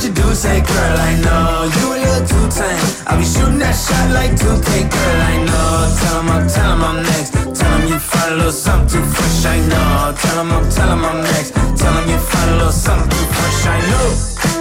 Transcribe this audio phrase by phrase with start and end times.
[0.00, 3.04] what you do, say, girl, I know you a little too tame.
[3.06, 5.94] I'll be shooting that shot like 2K, girl, I know.
[6.00, 7.32] Tell 'em I'm, tell 'em I'm next.
[7.58, 10.14] Tell 'em you find a little something too fresh, I know.
[10.16, 11.52] Tell 'em I'm, tell 'em I'm next.
[11.76, 14.59] Tell 'em you find a little something too fresh, I know.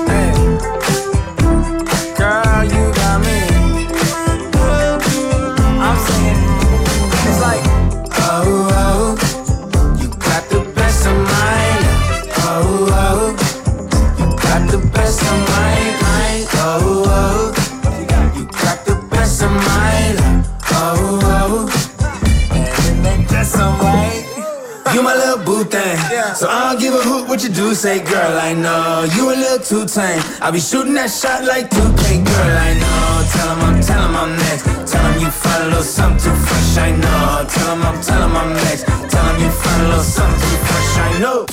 [27.69, 27.75] You.
[27.75, 30.21] Say, girl, I know you a little too tame.
[30.41, 33.25] I be shooting that shot like 2K, girl, I know.
[33.31, 34.63] Tell 'em I'm, tell 'em I'm next.
[34.91, 37.45] Tell 'em you find a little something too fresh, I know.
[37.47, 38.85] Tell 'em I'm, tell 'em I'm next.
[39.11, 41.45] Tell 'em you find a little something too fresh, I know.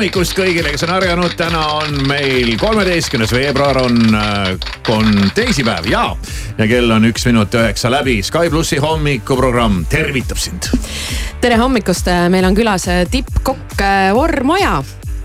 [0.00, 3.98] Hommikust kõigile, kes on ärganud, täna on meil kolmeteistkümnes veebruar on,
[4.88, 6.06] on teisipäev ja,
[6.56, 8.14] ja kell on üks minut üheksa läbi.
[8.24, 10.70] Sky plussi hommikuprogramm tervitab sind.
[11.42, 14.78] tere hommikust, meil on külas äh, tippkokk äh, Vorm Oja.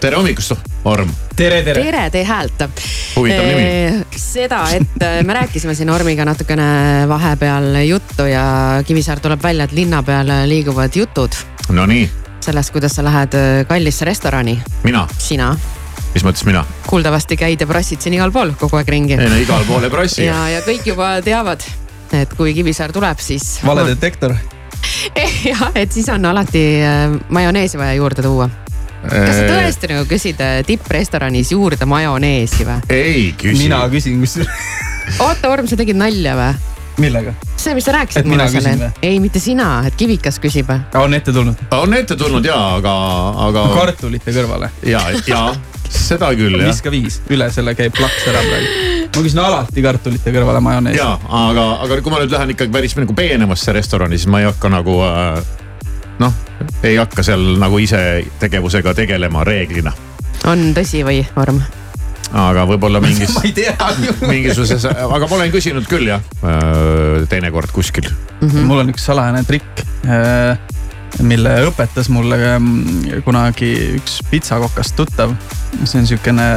[0.03, 1.15] tere hommikust, Orm.
[1.39, 1.87] tere, tere.
[1.87, 2.67] tere, tee häält.
[3.15, 4.03] Huvitav nimi..
[4.11, 8.43] seda, et äh, me rääkisime siin Ormiga natukene vahepeal juttu ja
[8.83, 11.39] Kivisaar tuleb välja, et linna peal liiguvad jutud
[11.71, 14.59] Nonii, sellest, kuidas sa lähed äh, kallisse restorani.
[14.83, 15.53] mina, sina
[16.15, 16.63] mis mõttes mina?
[16.87, 19.17] kuuldavasti käid ja prassid siin igal pool kogu aeg ringi.
[19.19, 20.25] ei no igal pool ei prassi.
[20.27, 21.63] ja, ja kõik juba teavad,
[22.15, 23.57] et kui Kivisaar tuleb, siis.
[23.65, 24.35] valedetektor.
[25.51, 28.49] jah, et siis on alati äh, majoneesi vaja juurde tuua.
[29.05, 32.79] kas sa tõesti nagu küsid äh, tipprestoranis juurde majoneesi või?
[32.93, 33.65] ei küsi.
[33.65, 35.19] mina küsin, kusjuures.
[35.19, 36.74] oota, Orm, sa tegid nalja või?
[37.01, 37.35] millega?
[37.57, 40.71] see, mis sa rääkisid mulle või?, ei mitte sina, et Kivikas küsib.
[40.95, 41.65] on ette tulnud?
[41.75, 42.95] on ette tulnud ja, aga,
[43.47, 43.67] aga.
[43.75, 44.71] kartulite kõrvale.
[44.85, 45.45] ja, ja
[45.89, 46.69] seda küll jah.
[46.69, 48.71] viska viis, üle selle käib plaks ära praegu.
[49.15, 50.99] ma küsin alati kartulite kõrvale majoneesi.
[50.99, 51.13] ja,
[51.43, 54.71] aga, aga kui ma nüüd lähen ikkagi päris nagu peenemasse restorani, siis ma ei hakka
[54.73, 55.39] nagu äh,
[56.19, 56.35] noh,
[56.83, 58.01] ei hakka seal nagu ise
[58.41, 59.95] tegevusega tegelema reeglina.
[60.51, 61.61] on tõsi või, Orm?
[62.33, 64.15] Aga võib-olla mingis ma ei tea ju.
[64.31, 66.23] mingisuguses, aga ma olen küsinud küll jah,
[67.31, 68.09] teinekord kuskil.
[68.41, 69.85] mul on üks salajane trikk,
[71.25, 75.35] mille õpetas mulle mm, kunagi üks pitsakokast tuttav.
[75.83, 76.49] see on siukene,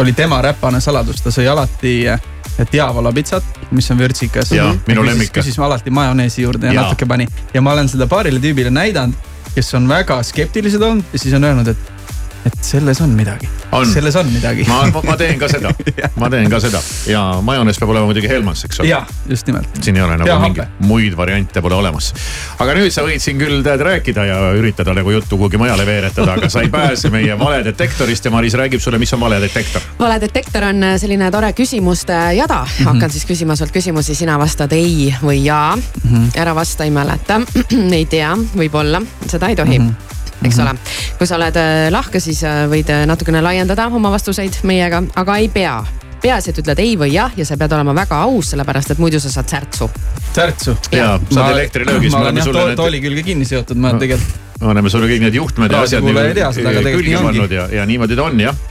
[0.00, 1.96] oli tema räpane saladus, ta sõi alati
[2.72, 4.52] diavola pitsat, mis on vürtsikas.
[4.52, 5.32] Jaa, minu lemmik.
[5.32, 9.16] küsis alati majoneesi juurde ja, ja natuke pani ja ma olen seda paarile tüübile näidanud,
[9.54, 11.91] kes on väga skeptilised olnud ja siis on öelnud, et,
[12.46, 13.48] et selles on midagi.
[13.72, 13.86] On.
[13.86, 14.64] selles on midagi.
[14.68, 15.72] ma, ma teen ka seda,
[16.20, 16.80] ma teen ka seda
[17.10, 18.90] ja majonees peab olema muidugi Helmans, eks ole.
[18.90, 19.68] jah, just nimelt.
[19.80, 22.12] siin ei ole nagu mingeid muid variante pole olemas.
[22.62, 26.36] aga nüüd sa võid siin küll tead rääkida ja üritada nagu juttu kuhugi mujale veeretada,
[26.36, 29.82] aga sa ei pääse meie valedetektorist ja Maris räägib sulle, mis on valedetektor.
[29.98, 32.64] valedetektor on selline tore küsimuste jada.
[32.84, 35.76] hakkan siis küsima sult küsimusi, sina vastad ei või jaa.
[36.36, 37.40] ära vasta, ei mäleta,
[37.98, 39.80] ei tea, võib-olla, seda ei tohi
[40.46, 40.76] eks ole,
[41.18, 45.38] kui sa oled äh, lahke, siis äh, võid äh, natukene laiendada oma vastuseid meiega, aga
[45.42, 45.82] ei pea.
[46.22, 49.20] peaasi, et ütled ei või jah ja sa pead olema väga aus, sellepärast et muidu
[49.20, 49.90] sa saad särtsu.
[50.34, 50.76] särtsu.
[50.92, 53.94] ja saad elektrilöögis, ma me olen jah sulle to, need tooli külge kinni seotud, ma
[53.98, 54.38] tegelikult.
[54.60, 58.28] me oleme sulle kõik need juhtmed ja asjad tegelikult külge pannud ja, ja niimoodi ta
[58.28, 58.62] on jah.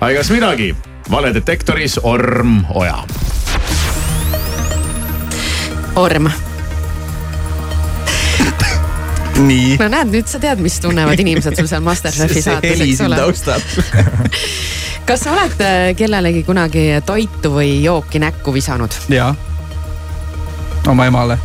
[0.00, 0.72] aga egas midagi,
[1.10, 3.04] valedetektoris Orm Oja.
[5.94, 6.26] Orm,
[9.38, 9.76] nii.
[9.80, 13.18] no näed, nüüd sa tead, mis tunnevad inimesed sul seal Masterchefi saates, eks ole.
[15.08, 18.94] kas sa oled äh, kellelegi kunagi toitu või jooki näkku visanud?
[19.12, 19.32] jaa.
[20.90, 21.38] oma emale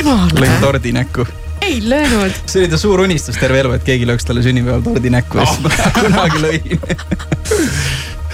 [0.00, 0.58] emale lõin?
[0.60, 1.26] tordi näkku.
[1.62, 2.42] ei löönud.
[2.46, 5.48] see oli ta suur unistus terve elu, et keegi lööks talle sünnipäeval tordi näkku ja
[5.48, 6.76] siis ma kunagi lõin.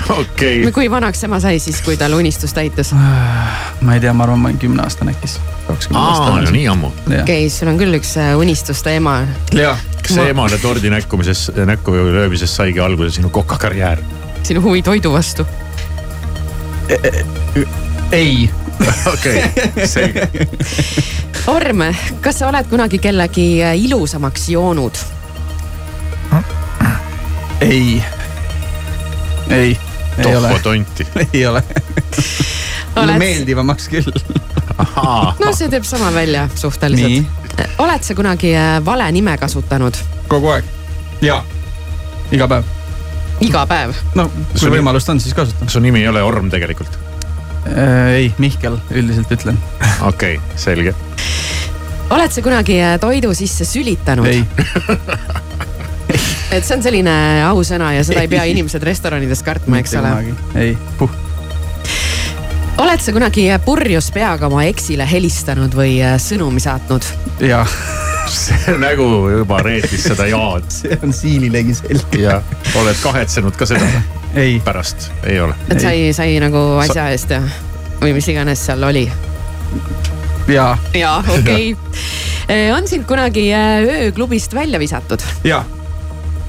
[0.08, 2.92] okei, kui vanaks ema sai siis, kui tal unistus täitus?
[2.94, 5.88] ma ei tea, ma arvan, ma olin kümneaastane äkki siis.
[5.94, 6.92] aa, no nii ammu.
[7.22, 9.21] okei, sul on küll üks äh, unistuste ema.
[9.53, 14.03] kas see emale tordi näkkumises, näkku löömisest saigi alguse sinu kokakarjäär?
[14.42, 15.47] sinu huvi toidu vastu.
[18.12, 18.50] ei,
[19.12, 19.42] okei,
[19.84, 20.28] selge.
[21.48, 21.83] Orm,
[22.21, 25.04] kas sa oled kunagi kellegi äh, ilusamaks joonud?
[27.60, 28.03] ei,
[29.50, 29.78] ei,
[30.26, 31.06] ei ole tohvo, tonti.
[31.32, 31.62] ei ole.
[32.97, 34.12] Oled- meeldivamaks küll.
[35.44, 37.26] no see teeb sama välja suhteliselt.,
[37.82, 39.97] oled sa kunagi äh, vale nime kasutanud?
[40.28, 40.65] kogu aeg.
[41.22, 41.42] jaa,
[42.32, 42.65] iga päev.
[43.44, 43.94] iga päev?
[44.18, 45.70] no kui Sul- võimalust on, siis kasutan.
[45.70, 46.98] su nimi ei ole Orm tegelikult.
[48.14, 49.59] ei, Mihkel üldiselt ütlen,
[50.10, 50.94] okei okay,, selge.
[52.10, 54.26] oled sa kunagi äh, toidu sisse sülitanud?
[54.26, 54.44] ei,
[56.53, 57.15] et see on selline
[57.45, 60.12] ausõna ja seda ei pea inimesed restoranides kartma, eks ole.
[60.56, 61.12] ei, puh,
[62.78, 67.06] oled sa kunagi purjus peaga oma eksile helistanud või äh, sõnumi saatnud?
[67.45, 67.65] jaa,
[68.33, 72.22] see nägu juba reetis seda jaad see on siililegi selge.
[72.22, 72.41] ja
[72.78, 73.89] oled kahetsenud ka seda
[74.39, 75.56] ei, pärast, ei ole.
[75.68, 77.42] et sai, sai nagu asja eest ja,
[78.00, 79.09] või mis iganes seal oli.
[80.48, 82.62] jaa, jaa, okei okay.
[82.77, 85.24] on sind kunagi äh, ööklubist välja visatud?
[85.45, 85.65] jaa,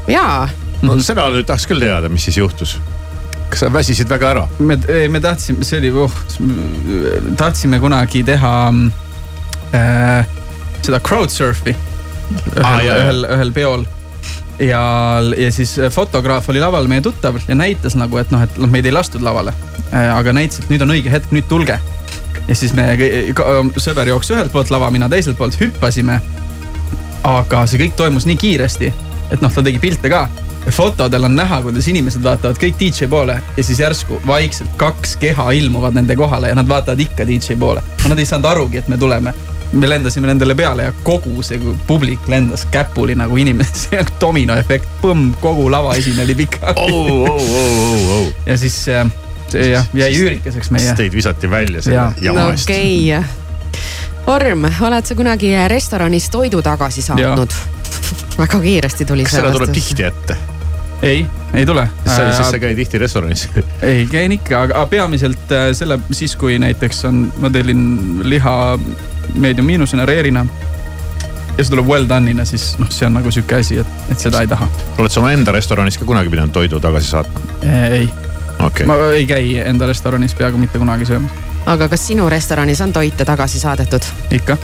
[0.10, 0.48] jaa,
[0.86, 2.78] no seda nüüd tahaks küll teada, mis siis juhtus.
[3.50, 4.48] kas sa väsisid väga ära?
[4.60, 4.78] me,
[5.10, 6.18] me tahtsime, see oli oh,,
[7.38, 8.56] tahtsime kunagi teha
[9.76, 10.36] äh,
[10.82, 11.76] seda crowdsurfi
[12.30, 12.98] ühel ah,, jaa.
[13.04, 13.86] ühel, ühel peol.
[14.62, 14.82] ja,
[15.38, 18.86] ja siis fotograaf oli laval meie tuttav ja näitas nagu, et noh, et noh, meid
[18.86, 19.54] ei lastud lavale
[19.92, 20.10] äh,.
[20.16, 21.80] aga näitas, et nüüd on õige hetk, nüüd tulge.
[22.48, 22.92] ja siis me,
[23.78, 26.22] sõber jooksis ühelt poolt lava, mina teiselt poolt, hüppasime.
[27.24, 28.94] aga see kõik toimus nii kiiresti,
[29.31, 30.28] et noh, ta tegi pilte ka
[30.72, 35.52] fotodel on näha, kuidas inimesed vaatavad kõik DJ poole ja siis järsku vaikselt kaks keha
[35.58, 37.84] ilmuvad nende kohale ja nad vaatavad ikka DJ poole.
[38.08, 39.34] Nad ei saanud arugi, et me tuleme.
[39.72, 44.88] me lendasime nendele peale ja kogu see publik lendas käpuli nagu inimesed, see on dominoefekt,
[45.02, 46.74] põmm, kogu lava esine oli pikali.
[46.75, 48.32] oh, oh, oh, oh, oh.
[48.46, 49.06] ja siis äh,
[49.52, 50.98] see jah, jäi üürikeseks meie siis.
[50.98, 52.14] teid visati välja selle Jaa.
[52.22, 52.66] jama no eest.
[52.66, 53.24] okei okay..
[54.30, 57.54] Orm, oled sa kunagi restoranis toidu tagasi saatnud?
[58.39, 60.38] väga kiiresti tuli kas see seda tuleb tihti ette?
[61.01, 61.89] ei, ei tule.
[62.06, 63.50] siis sa ei käi tihti restoranis?
[63.81, 68.80] ei, käin ikka, aga peamiselt äh, selle, siis kui näiteks on, ma tellin liha
[69.36, 70.45] medium miinusena, reerina.
[71.57, 74.44] ja see tuleb well done'ina, siis noh, see on nagu sihuke asi, et, et seda
[74.44, 74.68] ei taha.
[74.97, 77.45] oled sa omaenda restoranis ka kunagi pidanud toidu tagasi saatma?
[77.91, 78.09] ei,
[78.59, 82.94] okei ma ei käi enda restoranis peaaegu mitte kunagi söömas, aga kas sinu restoranis on
[82.94, 84.12] toite tagasi saadetud?
[84.36, 84.57] ikka,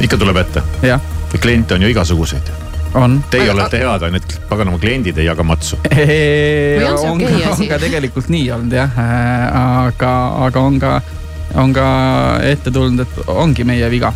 [0.00, 0.62] ikka tuleb ette.
[0.82, 1.02] jah,
[1.36, 2.50] kliente on ju igasuguseid.
[2.94, 3.24] on.
[3.30, 5.76] Teie olete head, ainult paganama kliendid ei jaga matsu.
[6.88, 8.96] On see on ka, on tegelikult nii olnud jah,
[9.84, 10.12] aga,
[10.46, 10.92] aga on ka,
[11.60, 11.88] on ka
[12.48, 14.12] ette tulnud, et ongi meie viga.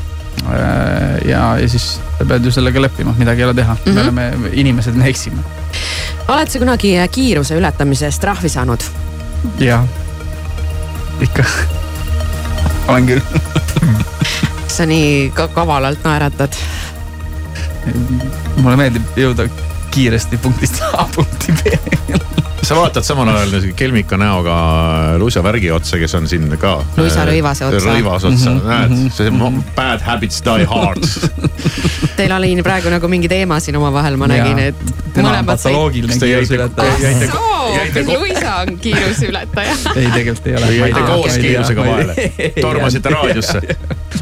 [1.29, 3.95] ja, ja siis pead ju sellega leppima, midagi ei ole teha mm, -hmm.
[3.95, 5.43] me oleme inimesed, me eksime.
[6.29, 8.83] oled sa kunagi kiiruse ületamise eest trahvi saanud?
[9.61, 9.85] jah,
[11.21, 11.45] ikka.
[12.89, 13.21] olen küll.
[14.77, 16.57] sa nii ka kavalalt naeratad.
[18.63, 19.49] Mulle meeldib jõuda
[19.93, 21.75] kiiresti punktist A punkti B.
[22.63, 24.55] sa vaatad samal ajal kelmika näoga
[25.19, 26.77] Luisa Värgi otsa, kes on siin ka.
[26.97, 27.91] Luisa Rõivase otsa.
[27.91, 31.03] Rõivase otsa mm, Mhm, -hmm, mhm, näed, see mo- bad habits die hard.
[32.17, 34.75] Teil oli praegu nagu mingi teema siin omavahel, ma nägin, et
[35.19, 35.25] on
[38.19, 39.73] Luisa on kiiruseületaja.
[39.97, 40.73] ei, tegelikult ei ole.
[40.77, 42.15] Jäite koos kiirusega vahele?
[42.61, 43.61] Tormasite raadiosse?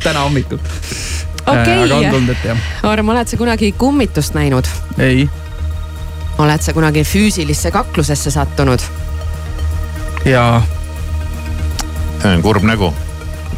[0.03, 0.59] täna hommikul.
[1.47, 1.77] Okei.
[1.85, 2.65] aga on tulnud ette jah.
[2.91, 4.69] Orm, oled sa kunagi kummitust näinud?
[4.99, 5.29] ei,
[6.39, 8.85] oled sa kunagi füüsilisse kaklusesse sattunud?
[10.29, 10.63] ja
[12.21, 12.93] see on kurb nägu.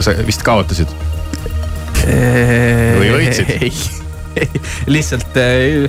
[0.01, 0.91] sa vist kaotasid.
[2.03, 3.51] Või võitsid?
[3.61, 3.73] ei,
[4.43, 5.89] ei, lihtsalt eh,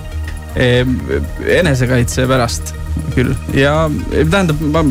[0.56, 0.96] eh,
[1.60, 2.76] enesekaitse pärast
[3.16, 4.84] küll ja tähendab, ma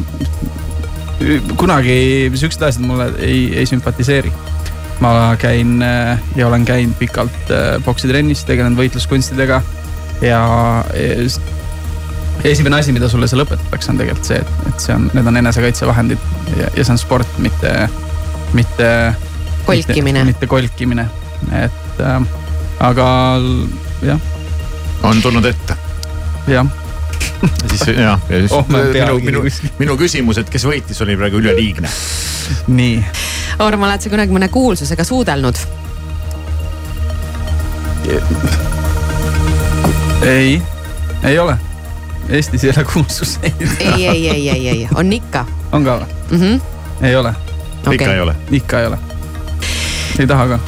[1.60, 4.32] kunagi siuksed asjad mulle ei, ei sümpatiseeri.
[5.00, 7.50] Ma käin eh, ja olen käinud pikalt
[7.84, 9.62] poksitrennis, tegelenud võitluskunstidega
[10.22, 10.43] ja
[10.94, 11.40] eh, s-
[12.44, 15.36] esimene asi, mida sulle seal õpetatakse, on tegelikult see, et, et see on, need on
[15.43, 16.19] enesekaitsevahendid
[16.58, 17.88] ja, ja see on sport, mitte,
[18.55, 18.88] mitte
[19.67, 20.24] Kolkimine.
[20.26, 21.05] mitte, kolkimine,
[21.55, 22.22] et äh,
[22.82, 23.06] aga
[24.02, 24.19] jah,
[25.06, 25.76] on tulnud ette.
[26.50, 26.67] jah,
[27.70, 29.44] siis jah, ja siis Oh, minu, minu,
[29.79, 31.91] minu küsimus, et kes võitis, oli praegu üleliigne.
[32.69, 32.99] nii.
[33.63, 35.58] Orm, oled sa kunagi mõne kuulsusega suudelnud?
[40.27, 40.63] ei,
[41.25, 41.56] ei ole.
[42.29, 43.67] Eestis ei ole kuulsuseid.
[43.79, 46.06] ei, ei, ei, ei, ei, on ikka on ka või?
[46.31, 46.39] mm.
[46.41, 46.61] -hmm.
[47.06, 47.34] ei ole,
[47.93, 48.37] ikka ei ole.
[48.51, 48.99] ikka ei ole.
[50.19, 50.58] ei taha ka.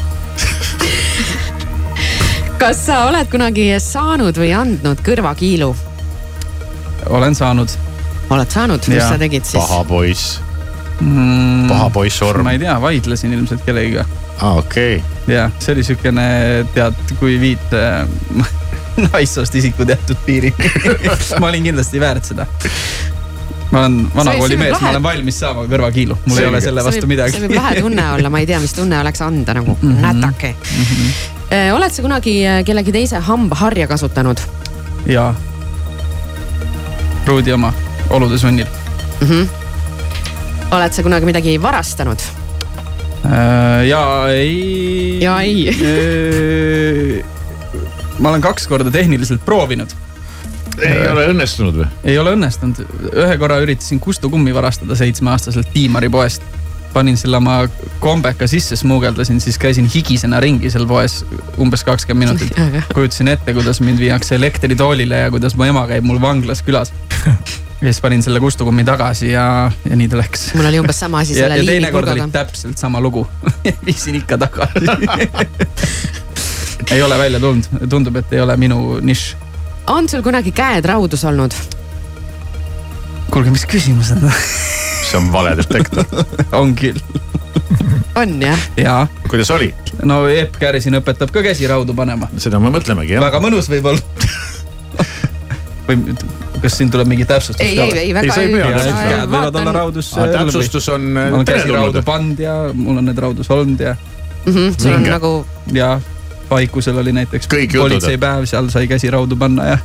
[2.59, 5.75] kas sa oled kunagi saanud või andnud kõrvakiilu?
[7.11, 7.71] Olen saanud
[8.31, 9.09] oled saanud, mis Jaa.
[9.13, 9.61] sa tegid siis?
[9.61, 10.41] paha poiss,
[11.01, 11.69] mm,.
[11.69, 12.55] paha poiss Orm ma.
[12.55, 14.05] ei tea, vaidlesin ilmselt kellegiga.
[14.41, 15.03] aa, okei.
[15.29, 16.27] ja see oli siukene,
[16.75, 18.07] tead, kui viid äh,
[19.13, 20.55] naissoost isiku teatud piiri
[21.41, 22.47] ma olin kindlasti väärt seda.
[23.71, 26.51] ma olen vanakooli see mees, ma olen valmis saama kõrvakiilu, mul ei Selge.
[26.55, 29.23] ole selle vastu midagi see võib lahe tunne olla, ma ei tea, mis tunne oleks
[29.27, 30.05] anda nagu mm Mhm.
[30.05, 30.21] -hmm.
[30.23, 30.85] nätake mm.
[30.85, 31.73] -hmm.
[31.77, 34.41] oled sa kunagi äh, kellegi teise hambaharja kasutanud
[35.07, 35.35] ja
[37.27, 37.73] Ruudi oma
[38.11, 38.67] olude sunnil.
[39.21, 39.29] mm?
[39.29, 39.49] -hmm.
[40.71, 42.19] oled sa kunagi midagi varastanud?
[43.25, 45.19] Äh, ja ei.
[45.23, 47.25] Ja ei..
[48.19, 49.89] ma olen kaks korda tehniliselt proovinud,
[50.83, 51.87] ei ole õnnestunud või?
[52.05, 52.85] ei ole õnnestunud.
[53.13, 56.43] ühe korra üritasin Kustu kummi varastada seitsmeaastaselt Tiimari poest.
[56.95, 57.57] Panin selle oma
[58.03, 61.25] kombeka sisse, smuugeldasin, siis käisin higisena ringi seal poes
[61.61, 62.87] umbes kakskümmend minutit.
[62.95, 66.93] kujutasin ette, kuidas mind viiakse elektritoolile ja kuidas mu ema käib mul vanglas külas.
[67.27, 70.53] ja siis panin selle Kustu kummi tagasi ja, ja nii ta läks.
[70.55, 72.29] mul oli umbes sama asi selle liimipurgaga.
[72.33, 73.27] täpselt sama lugu.
[73.87, 74.87] viisin ikka tagasi.
[76.95, 79.37] ei ole välja tulnud, tundub, et ei ole minu nišš.
[79.87, 81.55] on sul kunagi käed raudus olnud?
[83.31, 84.23] kuulge, mis küsimused
[85.15, 86.05] see on valedetektor.
[86.61, 86.99] on küll
[88.19, 88.59] on jah?
[88.77, 89.75] ja kuidas oli?
[90.03, 92.29] no Epp Kärisin õpetab ka käsi raudu panema.
[92.39, 93.23] seda me mõtlemegi jah.
[93.23, 94.01] väga mõnus võib-olla.
[95.87, 96.17] või
[96.63, 99.61] kas siin tuleb mingi täpsustus ei, ei, ei Ei, väga sa ei et käed võivad
[99.61, 100.11] olla raudus.
[100.17, 104.53] täpsustus on ma olen käsi raudu pannud ja mul on need raudus olnud ja, mm.
[104.53, 105.33] -hmm, sul on nagu,
[105.73, 105.95] ja
[106.49, 109.79] Paikusel oli näiteks politseipäev, seal sai käsi raudu panna ja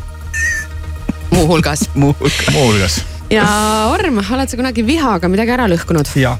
[1.35, 1.89] muuhulgas.
[1.93, 2.51] muu hulgas.
[2.55, 3.01] muuhulgas.
[3.33, 3.45] Ja
[3.93, 6.09] Orm, oled sa kunagi vihaga midagi ära lõhkunud?
[6.19, 6.37] ja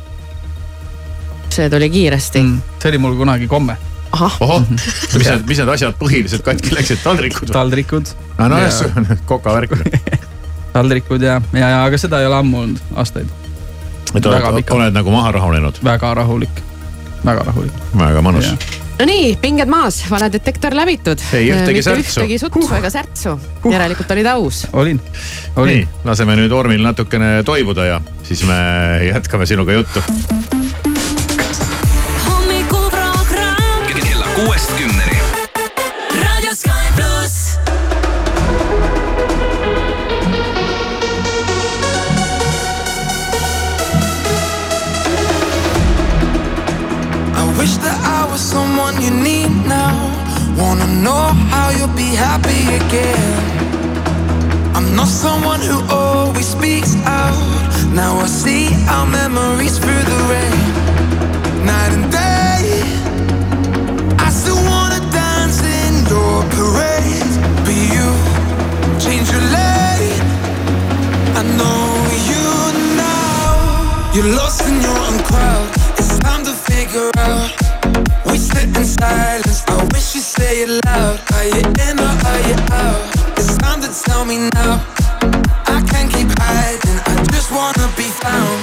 [1.50, 2.42] see tuli kiiresti.
[2.44, 2.62] Mm..
[2.82, 3.76] see oli mul kunagi komme,
[4.16, 8.76] ahah, ohoh, mis need, mis need asjad põhiliselt katki läksid, taldrikud taldrikud, no nojah, Ja-
[8.80, 9.76] see on kokavärk.
[10.76, 13.30] taldrikud ja, ja, ja aga seda ei ole ammu olnud, aastaid,
[14.14, 16.62] et oled, oled nagu maha rahunenud, väga rahulik,
[17.26, 17.82] väga rahulik.
[17.98, 18.54] väga mõnus.
[19.00, 21.22] No nii, pinged maas, valedetektor läbitud.
[21.34, 22.20] Ei ühtegi särtsu.
[22.20, 22.78] ühtegi sutsu uh.
[22.80, 23.72] ega särtsu uh..
[23.72, 24.66] järelikult olid aus.
[24.74, 28.60] olin, nii olin,, laseme nüüd Ormil natukene toibuda ja siis me
[29.08, 30.04] jätkame sinuga juttu.
[51.80, 53.32] You'll be happy again.
[54.76, 57.40] I'm not someone who always speaks out.
[57.94, 60.60] Now I see our memories through the rain.
[61.72, 62.64] Night and day.
[64.26, 67.34] I still wanna dance in your parade.
[67.66, 68.08] But you
[69.06, 70.20] change your lane.
[71.40, 71.84] I know
[72.32, 72.46] you
[73.08, 74.12] now.
[74.14, 75.68] You're lost in your own crowd.
[76.00, 77.52] It's time to figure out.
[78.26, 79.69] We sit in silence.
[80.60, 81.20] You loud.
[81.36, 83.00] Are you in or are you out?
[83.40, 84.84] It's time to tell me now.
[85.68, 87.00] I can't keep hiding.
[87.08, 88.60] I just wanna be found.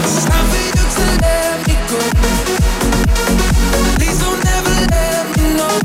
[0.00, 2.00] It's time for you to let me go.
[3.98, 5.76] Please don't ever let me know.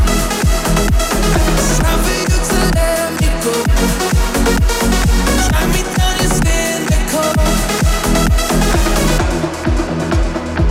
[1.59, 3.53] It's time for you to let me go.
[5.43, 7.31] Drag me down your cynical.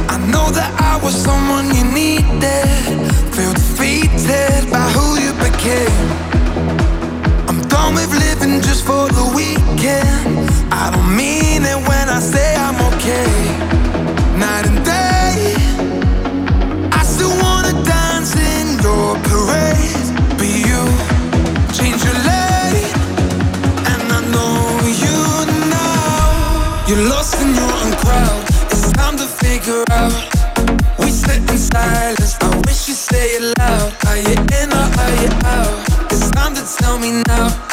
[0.08, 2.64] I know that I was someone you needed.
[3.36, 3.63] Feel
[4.24, 6.08] defeated by who you became.
[7.48, 10.48] I'm done with living just for the weekend.
[10.72, 13.30] I don't mean it when I say I'm okay.
[14.38, 15.54] Night and day,
[16.92, 19.16] I still wanna dance in your
[34.06, 36.12] Are you in or are you out?
[36.12, 37.63] It's time to tell me now.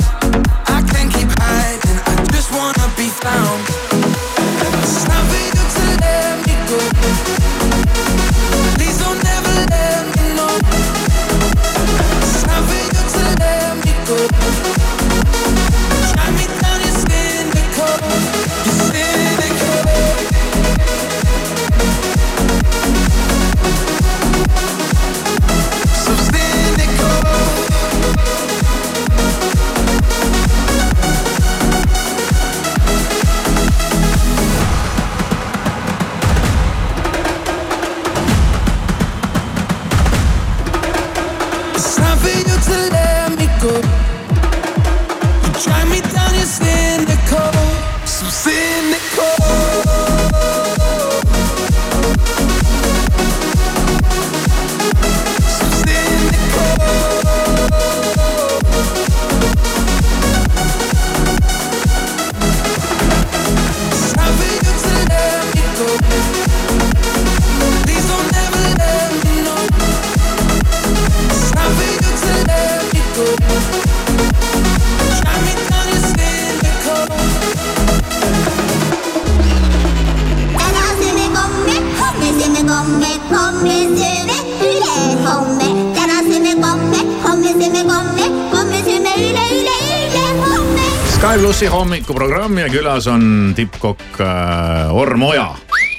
[91.21, 95.51] Sky plussi hommikuprogramm ja külas on tippkokk äh, Orm Oja.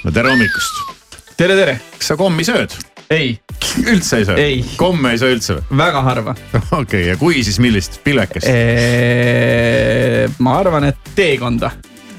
[0.03, 0.81] no tere hommikust.
[1.39, 1.77] tere, tere.
[1.95, 2.75] kas sa kommi sööd?
[3.07, 3.37] ei.
[3.85, 4.49] üldse ei söö?
[4.75, 5.79] Komme ei söö üldse või?
[5.79, 6.35] väga harva.
[6.59, 8.51] okei okay,, ja kui, siis millist, pillekest?
[10.43, 11.71] ma arvan, et teekonda.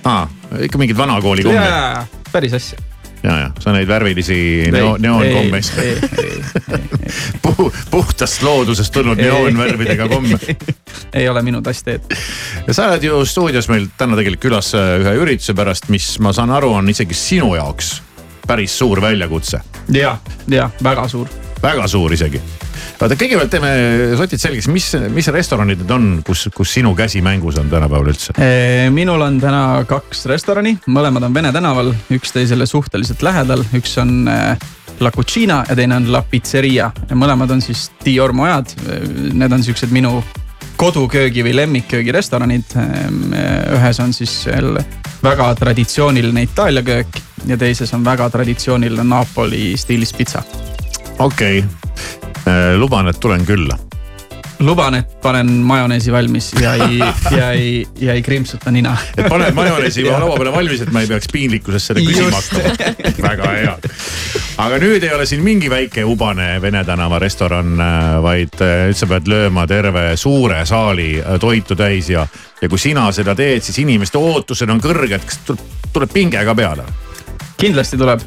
[0.08, 0.24] aa,
[0.64, 1.60] ikka mingid vanakooli kommed?
[1.60, 2.80] jaa, päris asja.
[3.24, 4.38] Ja, ja sa neid värvilisi
[4.72, 5.64] neo, neoonkommeid
[7.42, 10.38] Puh, puhtast loodusest tulnud neoonvärvidega komme.
[11.18, 12.16] ei ole minu tass teed.
[12.66, 16.32] ja sa oled ju stuudios meil täna tegelikult külas äh, ühe ürituse pärast, mis ma
[16.36, 17.96] saan aru, on isegi sinu jaoks
[18.46, 19.60] päris suur väljakutse.
[19.92, 20.16] ja,
[20.48, 21.28] ja väga suur.
[21.62, 22.42] väga suur isegi.
[23.00, 23.72] Vaata, kõigepealt teeme
[24.18, 28.36] sotid selgeks, mis, mis restoranid need on, kus, kus sinu käsi mängus on tänapäeval üldse?
[28.94, 34.54] minul on täna kaks restorani, mõlemad on Vene tänaval, üksteisele suhteliselt lähedal, üks on äh,
[35.00, 38.70] La Cucina ja teine on La Pizzeria mõlemad on siis Dior Mojad.
[39.34, 40.20] Need on siuksed minu
[40.76, 42.76] koduköögi või lemmikköögirestoranid.
[43.74, 44.46] ühes on siis
[45.22, 50.42] väga traditsiooniline Itaalia köök ja teises on väga traditsiooniline Napoli stiilis pitsa.
[51.18, 52.23] okei okay.,
[52.76, 53.78] luban, et tulen külla
[54.64, 56.98] luban, et panen majoneesi valmis ja ei,
[57.36, 58.96] ja ei, ja ei krimpsuta nina.
[59.16, 63.28] et paned majoneesi juba laua peale valmis, et ma ei peaks piinlikkusest seda küsima hakkama.
[63.28, 63.74] väga hea.
[64.64, 67.74] aga nüüd ei ole siin mingi väike ubane Vene tänava restoran,
[68.22, 71.10] vaid nüüd sa pead lööma terve suure saali
[71.40, 72.26] toitu täis ja,
[72.62, 76.56] ja kui sina seda teed, siis inimeste ootused on kõrged, kas tuleb, tuleb pinge ka
[76.56, 76.86] peale?
[77.58, 78.22] kindlasti tuleb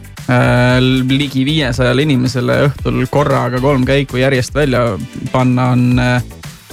[1.08, 4.98] ligi viiesajale inimesele õhtul korraga kolm käiku järjest välja
[5.32, 6.02] panna on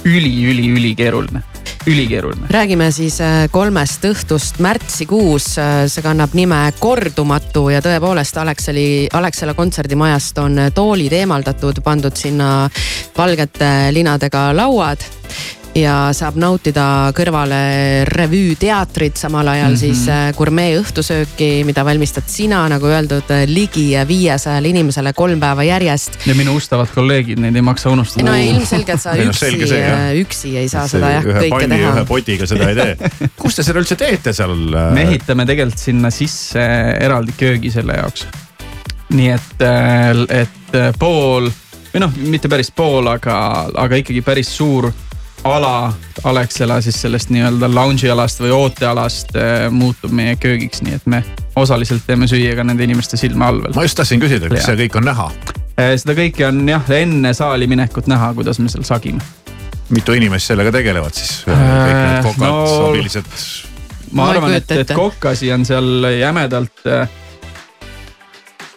[0.05, 1.43] üli-üli-ülikeeruline
[1.87, 2.47] ülikeeruline.
[2.49, 3.17] räägime siis
[3.51, 4.59] kolmest õhtust.
[4.59, 5.47] Märtsikuus,
[5.87, 12.69] see kannab nime Kordumatu ja tõepoolest Alexeli, Alexela kontserdimajast on toolid eemaldatud, pandud sinna
[13.17, 15.05] valgete linadega lauad
[15.75, 19.79] ja saab nautida kõrvale revüüteatrit, samal ajal mm -hmm.
[19.79, 26.17] siis gurmee õhtusööki, mida valmistad sina, nagu öeldud, ligi viiesajale inimesele kolm päeva järjest.
[26.25, 28.29] ja minu ustavad kolleegid, neid ei maksa unustada.
[28.29, 29.51] no ilmselgelt sa üksi,
[30.21, 31.91] üksi ei saa seda jah kõike teha.
[31.91, 33.11] ühe potiga seda ei tee.
[33.43, 34.55] kus te seda üldse teete seal?
[34.93, 36.63] me ehitame tegelikult sinna sisse
[36.99, 38.27] eraldi köögi selle jaoks.
[39.09, 39.61] nii et,
[40.29, 41.51] et pool
[41.93, 43.35] või noh, mitte päris pool, aga,
[43.75, 44.91] aga ikkagi päris suur
[45.45, 51.05] ala Alexela siis sellest nii-öelda lounge'i alast või ootealast äh, muutub meie köögiks, nii et
[51.11, 51.21] me
[51.59, 53.75] osaliselt teeme süüa ka nende inimeste silme all veel.
[53.77, 55.29] ma just tahtsin küsida, kas see kõik on näha?
[55.75, 59.21] seda kõike on jah, enne saali minekut näha, kuidas me seal sagime.
[59.93, 61.43] mitu inimest sellega tegelevad siis?
[61.45, 63.31] kõik need kokad no,, abilised?
[64.17, 66.87] ma arvan, et, et kokkasi on seal jämedalt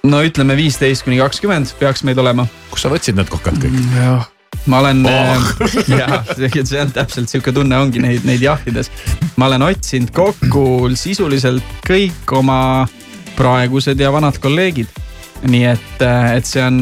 [0.09, 2.45] no ütleme viisteist kuni kakskümmend peaks meid olema.
[2.69, 3.87] kus sa võtsid need kokad kõik?
[3.97, 4.27] jah
[4.69, 5.49] ma olen oh.
[5.99, 8.91] ja see on täpselt sihuke tunne ongi neid, neid jahtides.
[9.37, 12.87] ma olen otsinud kokku sisuliselt kõik oma
[13.39, 14.91] praegused ja vanad kolleegid.
[15.49, 16.01] nii et,
[16.35, 16.81] et see on,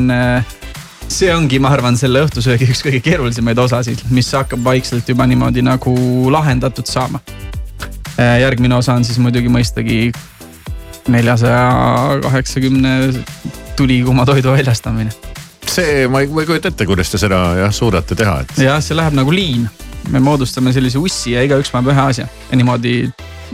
[1.12, 5.64] see ongi, ma arvan, selle õhtusöögi üks kõige keerulisemaid osasid, mis hakkab vaikselt juba niimoodi
[5.66, 5.94] nagu
[6.32, 7.20] lahendatud saama.
[8.16, 10.00] järgmine osa on siis muidugi mõistagi
[11.12, 12.98] neljasaja kaheksakümne
[13.76, 15.25] tulikuuma toidu väljastamine
[15.76, 18.54] see, ma ei, ma ei kujuta ette, kuidas te seda jah suudate teha, et.
[18.64, 19.66] jah, see läheb nagu liin.
[20.14, 22.94] me moodustame sellise ussi ja igaüks paneb ühe asja ja niimoodi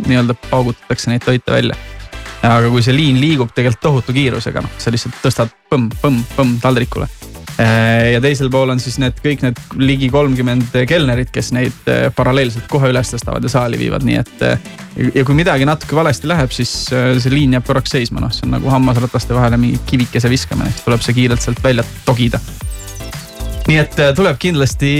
[0.06, 1.78] nii-öelda paugutatakse neid toite välja.
[2.42, 7.08] aga kui see liin liigub tegelikult tohutu kiirusega, noh, sa lihtsalt tõstad põmm-põmm-põmm taldrikule
[8.12, 12.90] ja teisel pool on siis need kõik need ligi kolmkümmend kelnerit, kes neid paralleelselt kohe
[12.92, 14.44] üles tõstavad ja saali viivad, nii et.
[15.14, 18.56] ja kui midagi natuke valesti läheb, siis see liin jääb korraks seisma, noh, see on
[18.56, 22.40] nagu hammasrataste vahele mingi kivikese viskamine, siis tuleb see kiirelt sealt välja togida.
[23.68, 24.94] nii et tuleb kindlasti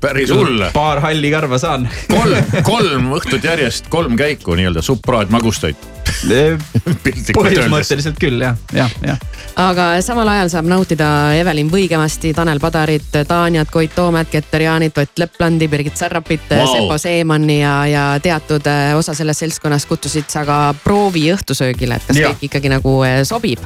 [0.00, 0.64] päris hull.
[0.72, 5.88] paar halli karva saan kolm, kolm õhtut järjest, kolm käiku nii-öelda supp-praad magustoit
[7.36, 9.20] põhimõtteliselt küll jah, jah, jah.
[9.60, 11.08] aga samal ajal saab nautida
[11.38, 16.98] Evelin Võigemasti, Tanel Padarit, Taaniat, Koit Toomet, Keter Jaanit, Ott Lepplandi, Birgit Sarrapit wow., Sepo
[17.00, 22.20] Seemanni ja, ja teatud äh, osa sellest seltskonnast kutsusid sa ka proovi õhtusöögile, et kas
[22.20, 22.32] ja.
[22.32, 23.62] kõik ikkagi nagu äh, sobib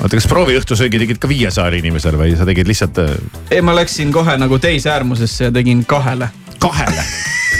[0.00, 3.02] oota, kas prooviõhtusöögi tegid ka viiesaja inimesele või sa tegid lihtsalt?
[3.02, 3.12] äh,
[3.50, 6.30] ei, ma läksin kohe nagu teise äärmusesse ja tegin kahele.
[6.58, 7.04] kahele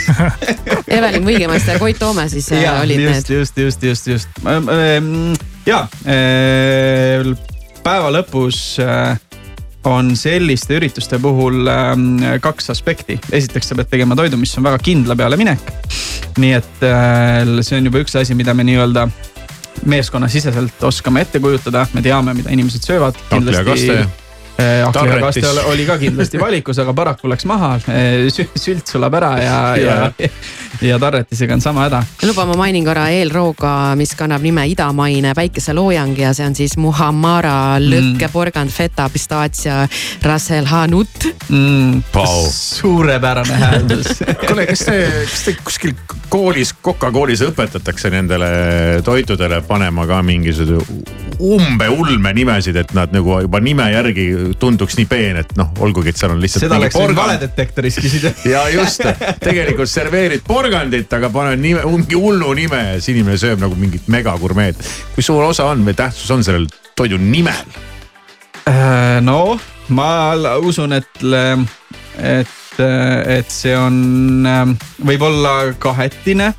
[0.97, 3.39] Evelin Võigemast ja Koit Toome siis äh, ja, olid just, need.
[3.39, 4.29] just, just, just, just.
[5.69, 7.33] ja äh,
[7.85, 9.13] päeva lõpus äh,
[9.89, 13.17] on selliste ürituste puhul ähm, kaks aspekti.
[13.33, 15.71] esiteks sa pead tegema toidu, mis on väga kindla peale minek.
[16.37, 16.83] nii et
[17.65, 19.07] see on juba üks asi, mida me nii-öelda
[19.85, 23.17] meeskonnasiseselt oskame ette kujutada, me teame, mida inimesed söövad.
[23.29, 23.97] kindlasti
[24.87, 25.65] aknakaste Tarretis.
[25.71, 27.73] oli ka kindlasti valikus, aga paraku läks maha.
[28.55, 30.11] sült sulab ära ja, ja,
[30.89, 32.03] ja tarretisega on sama häda.
[32.27, 37.79] luba, ma mainin korra eelrooga, mis kannab nime idamaine päikeseloojang ja see on siis Muhammara
[37.81, 39.87] lõkkeporgand, feta, pistaatsia,
[40.23, 41.29] rasselhanut.
[41.49, 42.47] mm, Vau..
[42.51, 44.23] suurepärane hääldus.
[44.47, 44.97] kuule, kas te,
[45.29, 45.95] kas te kuskil
[46.31, 48.51] koolis, Coca-Koolis õpetatakse nendele
[49.05, 54.27] toitudele panema ka mingisuguse umbe-ulme nimesid, et nad nagu juba nime järgi
[54.59, 58.33] tunduks nii peen, et noh, olgugi, et seal on lihtsalt seda oleks võinud valedetektoris küsida.
[58.53, 59.05] ja just,
[59.43, 64.09] tegelikult serveerid porgandit, aga paned nime, mingi hullu nime ja siis inimene sööb nagu mingit
[64.11, 64.81] megagurmeed.
[65.15, 66.67] kui suur osa on või tähtsus on sellel
[66.99, 67.77] toidu nimel?
[68.69, 69.59] Äh, no
[69.91, 70.33] ma
[70.63, 71.23] usun, et,
[72.17, 74.47] et, et see on,
[75.03, 76.51] võib-olla kahetine.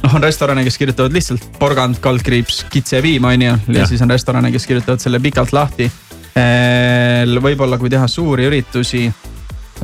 [0.00, 3.88] noh, on restorane, kes kirjutavad lihtsalt porgand, kaldkriips, kitsepiim on ju ja Jah.
[3.88, 5.90] siis on restorane, kes kirjutavad selle pikalt lahti.
[6.36, 9.08] Võib-olla kui teha suuri üritusi,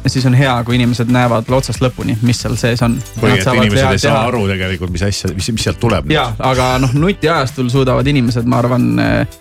[0.06, 2.96] siis on hea, kui inimesed näevad otsast lõpuni, mis seal sees on.
[3.20, 6.10] või et inimesed ei saa aru tegelikult, mis asja, mis, mis sealt tuleb.
[6.12, 8.88] ja, aga noh, nutiajastul suudavad inimesed, ma arvan,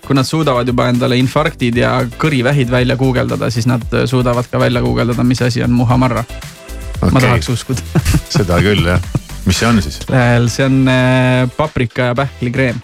[0.06, 4.84] kui nad suudavad juba endale infarktid ja kõrivähid välja guugeldada, siis nad suudavad ka välja
[4.86, 6.26] guugeldada, mis asi on muhamarra
[7.02, 7.12] okay..
[7.12, 8.04] ma tahaks uskuda.
[8.38, 9.12] seda küll jah,
[9.46, 10.00] mis see on siis?
[10.54, 12.82] see on äh, paprika ja pähklikreem,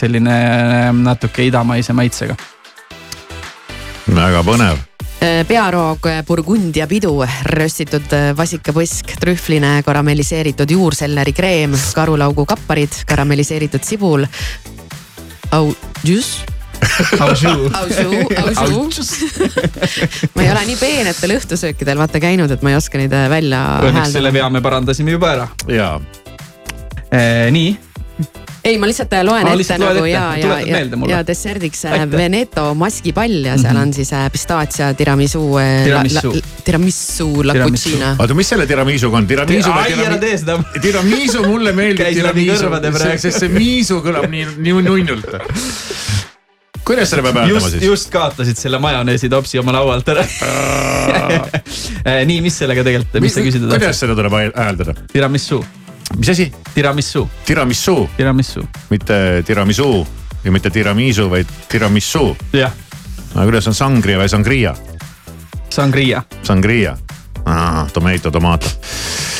[0.00, 2.36] selline äh, natuke idamaise maitsega.
[4.06, 4.80] Väga põnev.
[5.46, 7.12] pearoog, burgundia pidu,
[7.46, 14.26] röstitud vasikapõsk, trühvline karamelliseeritud juurselleri kreem, karulaugu kapparid, karamelliseeritud sibul.
[15.52, 16.40] au, jus,
[17.20, 17.70] aužuu,
[18.56, 18.90] aužuu.
[20.34, 23.62] ma ei ole nii peenetel õhtusöökidel vaata käinud, et ma ei oska neid äh, välja
[23.86, 25.48] Õnneks selle vea me parandasime juba ära.
[25.68, 25.94] ja
[27.52, 27.72] nii,
[28.64, 30.80] ei, ma lihtsalt äh, loen Aa, ette lihtsalt nagu ja, ja ja,
[31.10, 32.18] ja desserdiks äh, Aitäh.
[32.18, 35.42] Veneto maskipall ja seal on siis äh, pistaatsia, tiramisu.
[35.84, 36.34] Tiramisu.
[36.64, 37.90] tiramisu, la Tiramisu.
[37.90, 38.14] cucina.
[38.18, 39.26] oota, mis selle tiramisuga on?
[39.26, 40.58] tiramisu ai ära tee seda.
[40.86, 43.22] tiramisu mulle meeldib Käis läbi tiramisu kõrvade, praegu.
[43.26, 45.28] sest see miisu kõlab nii, nii nunnult.
[46.86, 47.86] kuidas selle peab hääldama just, siis?
[47.90, 50.26] just kaotasid selle majoneesitopsi oma laualt ära.
[52.30, 53.88] nii, mis sellega tegelikult, mis sa küsida tahtsid?
[53.88, 54.96] kuidas seda tuleb hääldada?
[55.10, 55.64] tiramisu,
[56.16, 56.52] mis asi?
[56.74, 60.06] tiramisu, tiramisu, tiramisu, mitte tiramisu
[60.44, 62.36] ja mitte tiramisu, vaid tiramisu.
[62.52, 62.72] jah,
[63.34, 64.74] aga kuidas on sangria või sangria?
[65.72, 66.22] sangria.
[66.42, 66.96] Sangria,
[67.92, 68.68] tomato, tomato.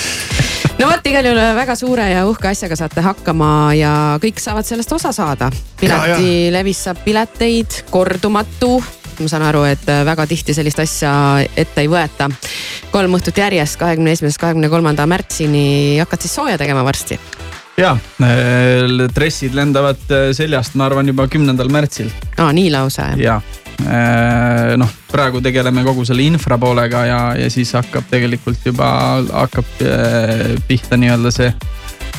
[0.79, 4.93] no vot, igal juhul väga suure ja uhke asjaga saate hakkama ja kõik saavad sellest
[4.93, 5.51] osa saada.
[5.81, 8.79] piletilevis saab pileteid, kordumatu
[9.23, 11.13] ma saan aru, et väga tihti sellist asja
[11.57, 12.29] ette ei võeta.
[12.93, 17.19] kolm õhtut järjest, kahekümne esimesest kahekümne kolmanda märtsini hakkad siis sooja tegema varsti.
[17.81, 17.97] ja,
[19.15, 23.23] dressid lendavad äh, seljast, ma arvan juba kümnendal märtsil aa, nii lausa jah?
[23.23, 23.37] ja
[23.87, 28.91] äh, noh, praegu tegeleme kogu selle infra poolega ja, ja siis hakkab tegelikult juba
[29.31, 31.55] hakkab äh, pihta nii-öelda see,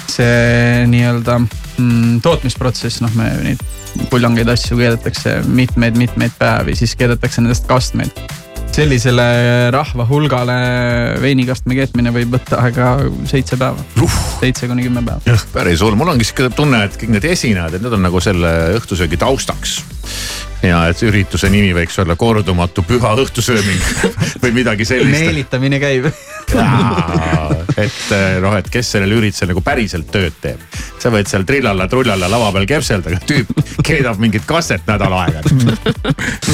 [0.09, 3.61] see nii-öelda mm, tootmisprotsess, noh, me neid
[4.09, 8.23] puljongeid asju keedetakse mitmeid-mitmeid päevi, siis keedetakse nendest kastmeid
[8.73, 9.25] sellisele
[9.73, 10.55] rahva hulgale
[11.21, 12.93] veinikastme keetmine võib võtta aega
[13.29, 13.83] seitse päeva,
[14.39, 15.37] seitse kuni kümme päeva.
[15.53, 18.53] päris hull, mul ongi sihuke tunne, et kõik need esinejad, et need on nagu selle
[18.79, 19.75] õhtusöögi taustaks.
[20.63, 23.89] ja et ürituse nimi võiks olla kordumatu püha õhtusööming
[24.43, 25.19] või midagi sellist.
[25.19, 26.09] meelitamine käib.
[26.53, 28.11] Et
[28.43, 30.61] noh, et kes sellel üritusel nagu päriselt tööd teeb.
[31.01, 33.49] sa võid seal trillalla-trullalla lava peal kepselda, aga tüüp
[33.83, 35.41] keedab mingit kastet nädal aega.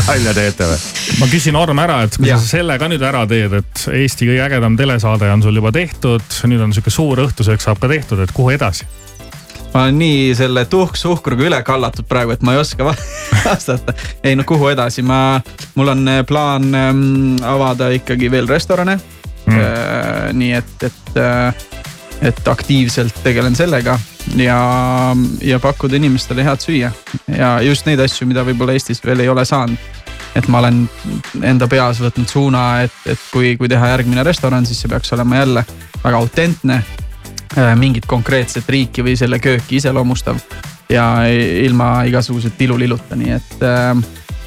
[0.08, 0.80] nalja teete või?
[1.20, 2.40] ma küsin Orm ära, et kui Jah.
[2.42, 6.26] sa selle ka nüüd ära teed, et Eesti kõige ägedam telesaade on sul juba tehtud,
[6.50, 8.88] nüüd on sihuke suur õhtusöök saab ka tehtud, et kuhu edasi?
[9.74, 12.96] ma olen nii selle tuhk-suhkruga üle kallatud praegu, et ma ei oska va-
[13.46, 13.94] vastata.
[14.24, 15.40] ei no kuhu edasi, ma,
[15.76, 17.04] mul on äh, plaan ähm,
[17.46, 18.98] avada ikkagi veel restorane
[19.50, 20.38] mm..
[20.40, 21.20] nii et, et,
[22.32, 23.98] et aktiivselt tegelen sellega
[24.40, 24.60] ja,
[25.42, 26.92] ja pakkuda inimestele head süüa
[27.28, 30.00] ja just neid asju, mida võib-olla Eestis veel ei ole saanud
[30.38, 30.84] et ma olen
[31.46, 35.42] enda peas võtnud suuna, et, et kui, kui teha järgmine restoran, siis see peaks olema
[35.42, 35.66] jälle
[36.04, 36.84] väga autentne.
[37.76, 40.38] mingit konkreetset riiki või selle kööki iseloomustav
[40.90, 41.26] ja
[41.66, 43.64] ilma igasuguse tiluliluta, nii et,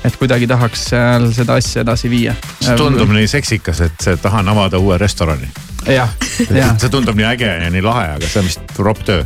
[0.04, 2.34] et kuidagi tahaks seal seda asja edasi viia.
[2.60, 5.48] see tundub nii seksikas, et tahan avada uue restorani.
[5.86, 6.10] jah,
[6.48, 6.74] jah.
[6.78, 9.24] see tundub nii äge ja nii lahe, aga see on vist ropp töö.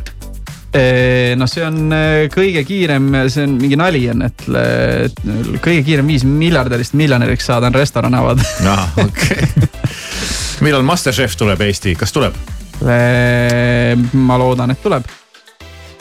[1.40, 4.46] noh, see on eh, kõige kiirem, see on mingi nali on, et
[5.64, 8.44] kõige kiirem viis miljardärist miljonäriks saada on restoran avada.
[8.66, 9.48] ahah, okei.
[10.66, 12.36] millal Masterchef tuleb Eesti, kas tuleb?
[14.12, 15.06] ma loodan, et tuleb.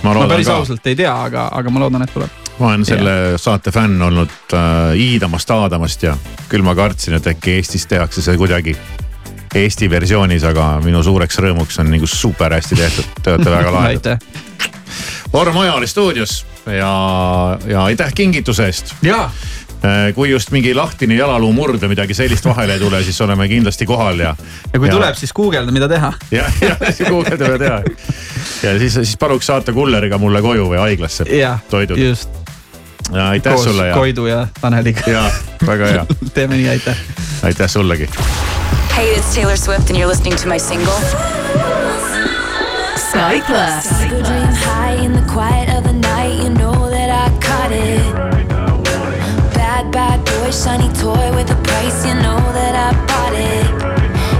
[0.03, 0.59] ma ma päris ka.
[0.59, 2.44] ausalt ei tea, aga, aga ma loodan, et tuleb.
[2.59, 6.15] Ma olen selle saate fänn olnud äh, iidamast, aadamast ja
[6.49, 8.75] küll ma kartsin, et äkki Eestis tehakse see kuidagi
[9.55, 14.25] Eesti versioonis, aga minu suureks rõõmuks on nagu super hästi tehtud, te olete väga lahedad.
[15.33, 16.91] Vorm Oja oli stuudios ja,
[17.67, 18.93] ja aitäh kingituse eest.
[19.03, 19.29] ja,
[20.15, 23.85] kui just mingi lahtine jalaluu murd või midagi sellist vahele ei tule, siis oleme kindlasti
[23.85, 24.35] kohal ja.
[24.73, 26.13] ja kui tuleb, siis guugelda, mida teha.
[26.31, 27.81] ja, ja siis guugeldame teha.
[28.63, 31.99] ja siis, siis paluks saata kulleriga mulle koju või haiglasse jah, toidud.
[31.99, 32.44] just,
[33.13, 35.01] aitäh koos sulle ja, Koidu ja Taneliga.
[35.11, 35.23] ja
[35.67, 36.97] väga hea, teeme nii, aitäh.
[37.43, 38.09] aitäh sullegi.
[38.95, 40.93] Hey, it's Taylor Swift, and you're listening to my single.
[42.95, 43.87] Sky Plus.
[44.09, 46.33] Go dream high in the quiet of the night.
[46.43, 48.13] You know that I caught it.
[49.53, 52.05] Bad, bad boy, shiny toy with a price.
[52.07, 53.65] You know that I bought it.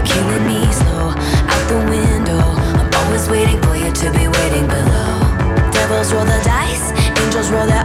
[0.08, 1.12] Killing me slow
[1.52, 2.44] out the window.
[2.80, 5.20] I'm always waiting for you to be waiting below.
[5.72, 6.92] Devils roll the dice,
[7.24, 7.85] angels roll their eyes.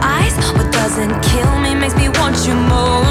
[0.93, 3.10] doesn't kill me makes me want you more.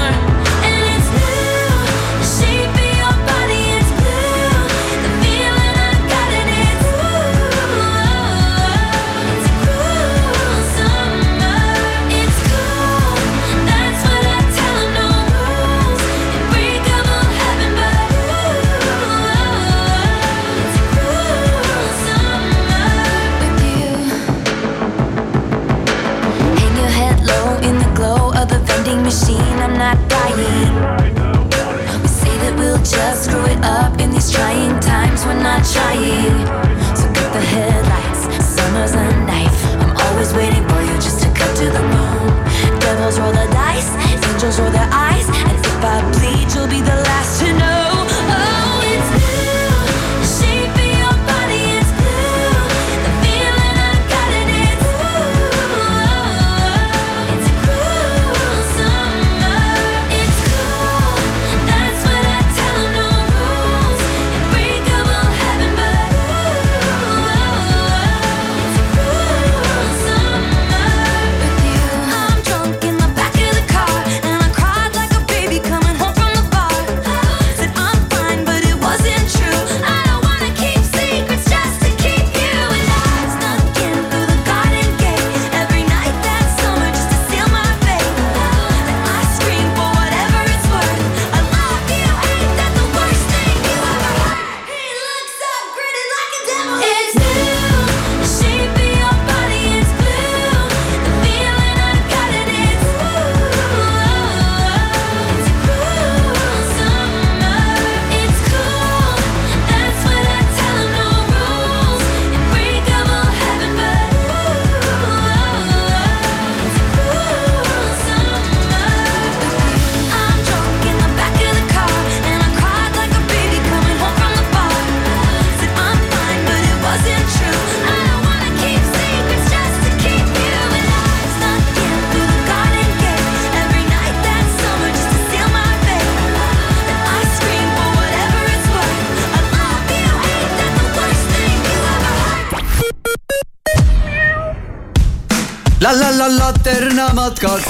[146.31, 147.61] La la la Laterna matkad.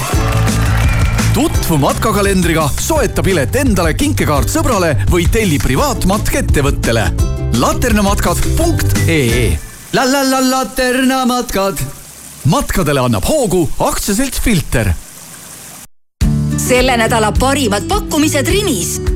[1.34, 7.12] tutvu matkakalendriga, soeta pilet endale, kinkekaart sõbrale või telli privaatmatk ettevõttele.
[7.58, 9.58] laternamatkad.ee
[9.92, 11.78] la la la Laterna matkad.
[12.44, 14.94] matkadele annab hoogu aktsiaselts Filter
[16.68, 19.11] selle nädala parimad pakkumised Rimis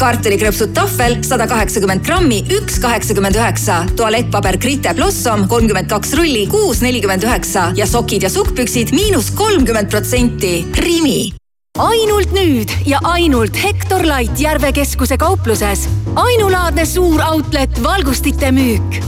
[0.00, 3.84] kartulikrõpsud tahvel sada kaheksakümmend grammi, üks kaheksakümmend üheksa.
[3.96, 9.90] tualettpaber Grite Blossom kolmkümmend kaks rulli, kuus nelikümmend üheksa ja sokid ja sukkpüksid miinus kolmkümmend
[9.90, 10.64] protsenti.
[10.76, 11.32] Rimi
[11.78, 15.88] ainult nüüd ja ainult Hektor Light Järve keskuse kaupluses.
[16.16, 19.02] ainulaadne suur outlet valgustite müük.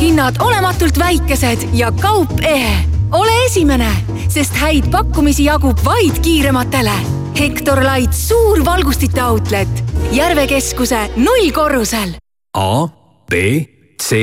[0.00, 2.84] hinnad olematult väikesed ja kaup ehe.
[3.12, 3.92] ole esimene,
[4.28, 7.19] sest häid pakkumisi jagub vaid kiirematele.
[7.40, 12.10] Hektor Light suur valgustite outlet Järve keskuse nullkorrusel.
[12.52, 12.86] A,
[13.30, 13.38] B,
[13.96, 14.18] C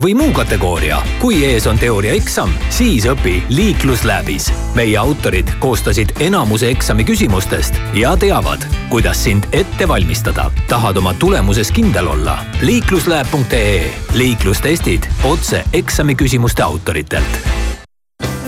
[0.00, 1.02] või muu kategooria.
[1.20, 4.48] kui ees on teooriaeksam, siis õpi liiklusläbis.
[4.74, 10.50] meie autorid koostasid enamuse eksami küsimustest ja teavad, kuidas sind ette valmistada.
[10.68, 12.38] tahad oma tulemuses kindel olla?
[12.62, 17.63] liikluslab.ee liiklustestid otse eksamiküsimuste autoritelt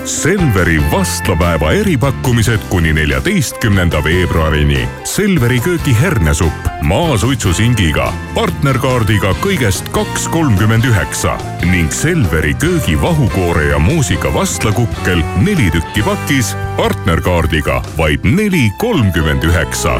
[0.06, 4.88] Selveri vastlapäeva eripakkumised kuni neljateistkümnenda veebruarini.
[5.04, 11.34] Selveri köögi hernesupp maasuitsusingiga, partnerkaardiga kõigest kaks kolmkümmend üheksa
[11.66, 19.98] ning Selveri köögi vahukoore ja muusika vastlakukkel neli tükki pakis, partnerkaardiga vaid neli kolmkümmend üheksa.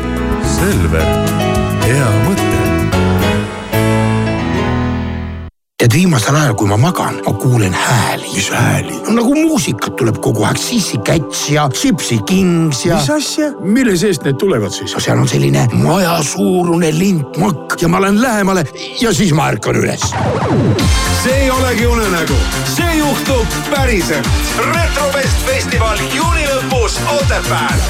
[0.55, 1.11] Selver,
[1.83, 2.56] hea mõte
[5.87, 8.31] tead viimasel ajal, kui ma magan, ma kuulen hääli.
[8.35, 8.97] mis hääli?
[9.07, 12.97] no nagu muusikat tuleb kogu aeg, Sissi Cats ja Gypsy Kings ja.
[12.97, 15.03] mis asja, mille seest need tulevad siis no?
[15.05, 18.67] seal on selline majasuurune lintmakk ja ma lähen lähemale
[19.01, 20.03] ja siis ma ärkan üles.
[21.23, 22.41] see ei olegi unenägu,
[22.75, 24.31] see juhtub päriselt.
[24.73, 27.87] retrofest festival juuni lõpus Otepääl.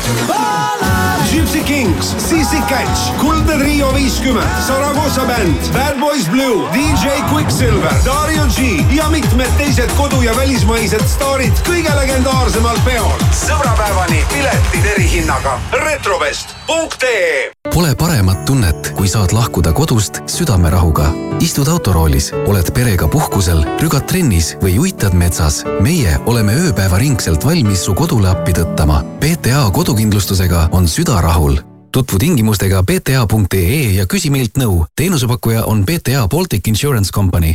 [1.37, 8.47] Gypsy Kings, Sissi Catch, Kuldne Trio viiskümmend, Saragossa bänd, Bad Boys Blue, DJ Quicksilver, Dario
[8.57, 13.21] G ja mitmed teised kodu- ja välismaised staarid kõige legendaarsemal peol.
[13.47, 21.11] sõbrapäevani piletid erihinnaga retrovest.ee Pole paremat tunnet, kui saad lahkuda kodust südamerahuga.
[21.41, 25.65] istud autoroolis, oled perega puhkusel, rügad trennis või uitad metsas.
[25.81, 29.05] meie oleme ööpäevaringselt valmis su kodule appi tõttama.
[29.21, 31.59] PTA kodukindlustusega on süda rahul
[31.97, 34.85] tutvu tingimustega bta.ee ja küsi meilt nõu.
[34.97, 37.55] teenusepakkuja on BTA Baltic Insurance Company.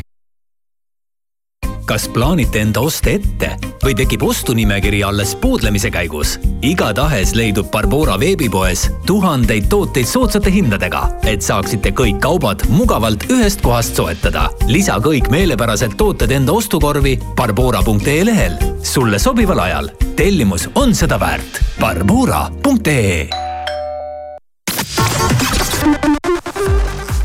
[1.92, 3.50] Kas plaanite enda oste ette
[3.82, 6.38] või tekib ostunimekiri alles poodlemise käigus?
[6.64, 14.00] igatahes leidub Barbora veebipoes tuhandeid tooteid soodsate hindadega, et saaksite kõik kaubad mugavalt ühest kohast
[14.00, 14.48] soetada.
[14.72, 19.92] lisa kõik meelepärased tooted enda ostukorvi barbora.ee lehel sulle sobival ajal.
[20.16, 21.60] tellimus on seda väärt.
[21.80, 23.51] Barbora.ee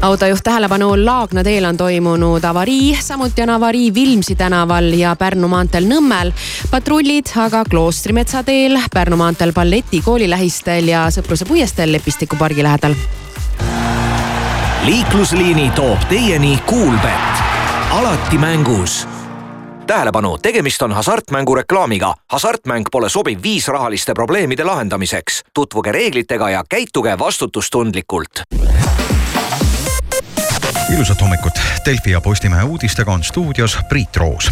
[0.02, 5.85] autojuht tähelepanu, Laagna teel on toimunud avarii, samuti on avarii Vilmsi tänaval ja Pärnu maanteel
[5.85, 6.32] Nõmmel.
[6.70, 12.94] patrullid aga Kloostrimetsa teel, Pärnu maanteel balletikooli lähistel ja Sõpruse puiesteel Lepistiku pargi lähedal.
[14.85, 17.42] liiklusliini toob teieni Kuulbett,
[17.90, 19.06] alati mängus
[19.87, 22.14] tähelepanu, tegemist on hasartmängu reklaamiga.
[22.32, 25.42] hasartmäng pole sobiv viis rahaliste probleemide lahendamiseks.
[25.54, 28.42] tutvuge reeglitega ja käituge vastutustundlikult.
[30.90, 34.51] Ilusat hommikut, Delfi ja Postimehe uudistega on stuudios Priit Roos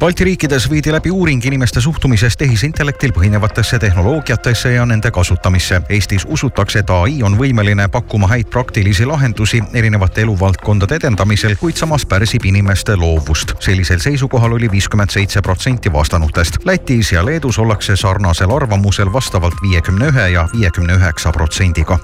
[0.00, 5.82] Balti riikides viidi läbi uuring inimeste suhtumisest tehisintellektil põhinevatesse tehnoloogiatesse ja nende kasutamisse.
[5.88, 12.06] Eestis usutakse, et ai on võimeline pakkuma häid praktilisi lahendusi erinevate eluvaldkondade edendamisel, kuid samas
[12.06, 13.52] pärsib inimeste loovust.
[13.60, 16.56] sellisel seisukohal oli viiskümmend seitse protsenti vastanutest.
[16.64, 21.98] Lätis ja Leedus ollakse sarnasel arvamusel vastavalt viiekümne ühe ja viiekümne üheksa protsendiga.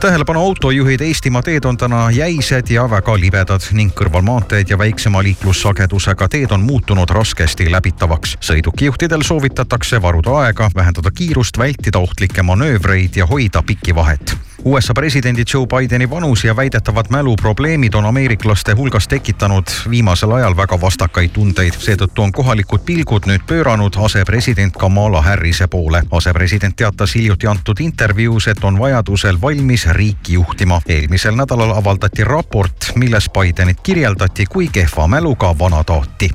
[0.00, 6.28] tähelepanu autojuhid, Eestimaa teed on täna jäised ja väga libedad ning kõrvalmaanteed ja väiksema liiklussagedusega
[6.28, 8.36] teed on muutunud raske kergesti läbitavaks.
[8.40, 15.42] sõidukijuhtidel soovitatakse varuda aega, vähendada kiirust, vältida ohtlikke manöövreid ja hoida pikki vahet USA presidendi
[15.54, 21.74] Joe Bideni vanus ja väidetavad mäluprobleemid on ameeriklaste hulgas tekitanud viimasel ajal väga vastakaid tundeid.
[21.78, 26.02] seetõttu on kohalikud pilgud nüüd pööranud asepresident Kamala Harrise poole.
[26.10, 30.80] asepresident teatas hiljuti antud intervjuus, et on vajadusel valmis riiki juhtima.
[30.88, 36.30] eelmisel nädalal avaldati raport, milles Bidenit kirjeldati kui kehva mäluga vanataati.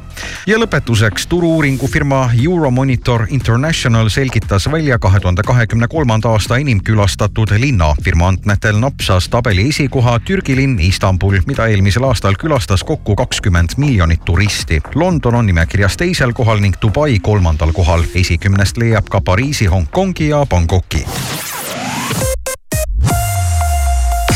[0.48, 7.96] ja lõpetuseks turu-uuringufirma Euromonitor International selgitas välja kahe tuhande kahekümne kolmanda aasta enim külastatud linna
[8.04, 14.26] firma andmetel napsas tabeli esikoha Türgi linn Istanbul, mida eelmisel aastal külastas kokku kakskümmend miljonit
[14.26, 14.82] turisti.
[14.96, 18.04] London on nimekirjas teisel kohal ning Dubai kolmandal kohal.
[18.16, 21.06] esikümnest leiab ka Pariisi, Hongkongi ja Bangkoki.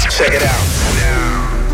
[0.09, 0.71] Check it out.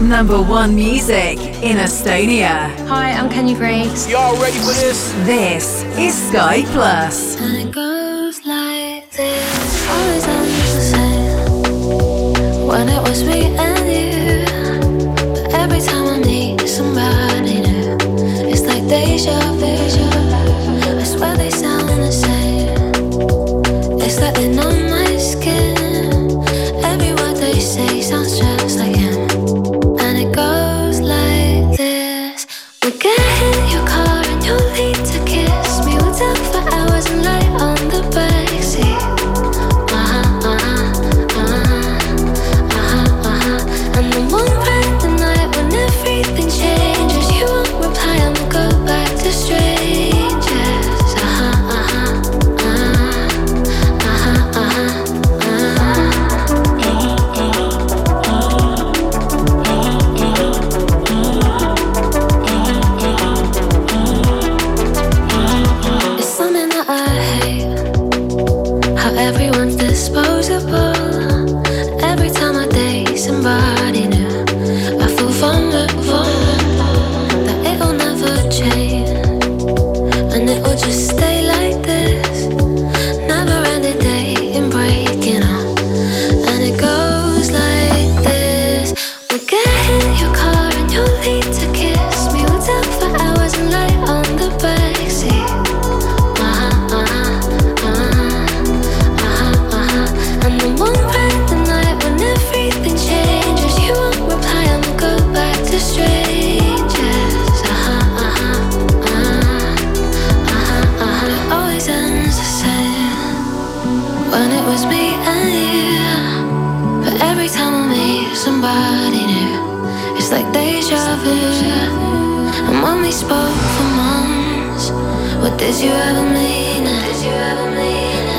[0.02, 2.70] Number one music in Estonia.
[2.88, 4.08] Hi, I'm Kenny Grace.
[4.08, 5.12] Y'all ready for this?
[5.26, 7.36] This is Sky Plus.
[7.42, 10.47] And it goes like this.
[13.24, 13.77] Me and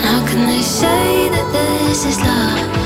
[0.08, 2.77] how can they say that this is love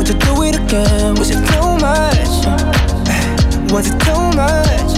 [0.00, 1.14] would you do it again?
[1.16, 2.32] Was it too much?
[3.70, 4.92] Was it too much?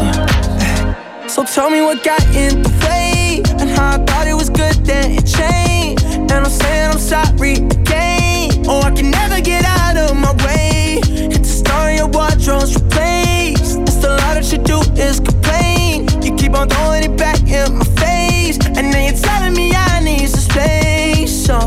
[1.29, 4.77] So tell me what got in the way and how I thought it was good,
[4.87, 6.05] then it changed.
[6.07, 8.65] And I'm saying I'm sorry again.
[8.69, 11.01] Oh, I can never get out of my way.
[11.03, 13.85] It's the story of wardrobes replaced.
[13.85, 16.07] That's a lot that you do is complain.
[16.23, 19.99] You keep on throwing it back in my face, and then you're telling me I
[19.99, 21.47] need some space.
[21.47, 21.59] So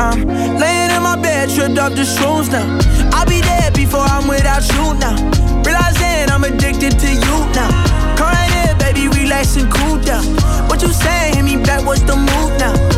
[0.00, 0.59] I'm my
[1.74, 3.10] bed, tripped off the shoes now.
[3.12, 5.16] I'll be there before I'm without you now.
[5.62, 8.16] Realizing I'm addicted to you now.
[8.16, 10.24] Come here, baby, relax and cool down.
[10.68, 11.32] What you say?
[11.34, 12.89] Hit me back, what's the move now?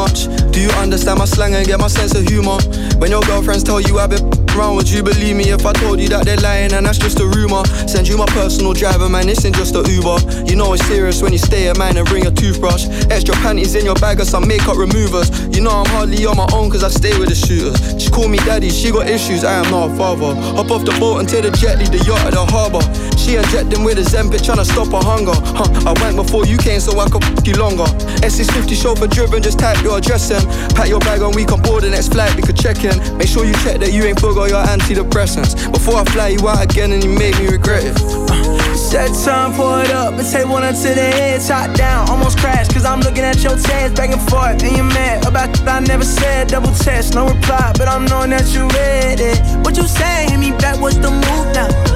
[0.00, 0.32] Much?
[0.52, 2.56] Do you understand my slang and get my sense of humor?
[2.96, 4.24] When your girlfriends tell you I've been
[4.56, 7.20] around, would you believe me if I told you that they're lying and that's just
[7.20, 7.64] a rumor?
[7.84, 10.18] Send you my personal driver, man, this ain't just a Uber.
[10.48, 12.88] You know it's serious when you stay at mine and bring a toothbrush.
[13.10, 15.28] Extra panties in your bag or some makeup removers.
[15.54, 17.76] You know I'm hardly on my own cause I stay with the shooters.
[18.02, 20.32] She call me daddy, she got issues, I am not a father.
[20.56, 22.80] Hop off the boat and take the jet, leave the yacht at the harbour.
[23.30, 25.30] She injecting with a Zempic, tryna stop her hunger.
[25.54, 27.86] Huh, I went before you came so I could f you longer.
[28.26, 30.42] S650 chauffeur driven, just type your address in.
[30.74, 32.98] Pack your bag and we can board the next flight, we could check in.
[33.16, 35.70] Make sure you check that you ain't forgot your antidepressants.
[35.70, 37.94] Before I fly you out again and you made me regret it.
[38.02, 42.10] Uh, Set time, pour it up and take one up to the head, top down.
[42.10, 44.58] Almost crashed, cause I'm looking at your tears back and forth.
[44.58, 47.74] And you're mad about that I never said, double test, no reply.
[47.78, 49.38] But I'm knowing that you read it.
[49.62, 50.26] What you say?
[50.26, 51.89] Hit me back, what's the move now?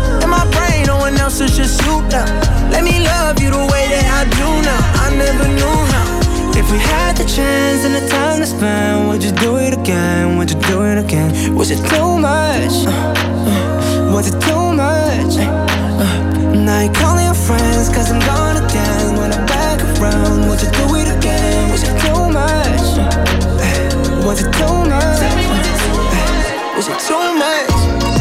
[1.14, 2.26] One else is just you now.
[2.70, 4.82] Let me love you the way that I do now.
[5.04, 6.58] I never knew how.
[6.58, 10.36] If we had the chance and the time to spend, would you do it again?
[10.38, 11.54] Would you do it again?
[11.54, 12.74] Was it too much?
[12.86, 15.34] Uh, uh, was it too much?
[15.38, 20.60] Uh, now you're calling your friends cause I'm gone again When I'm back around, would
[20.62, 21.70] you do it again?
[21.70, 22.86] Was it too much?
[23.62, 25.20] Uh, was it too much?
[25.54, 28.13] Uh, was it too much?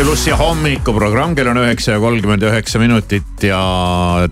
[0.00, 3.58] Sky plussi hommikuprogramm, kell on üheksa ja kolmkümmend üheksa minutit ja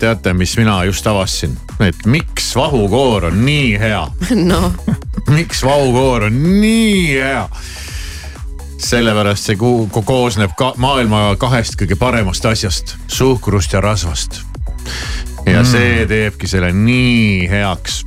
[0.01, 1.51] teate, mis mina just avastasin?
[1.85, 3.99] et miks vahukoor on nii hea?
[4.49, 4.73] noh,
[5.37, 7.43] miks vahukoor on nii hea?
[8.81, 14.41] sellepärast see koosneb ka maailma kahest kõige paremast asjast, suhkrust ja rasvast.
[15.45, 15.69] ja Mm.
[15.69, 18.05] see teebki selle nii heaks.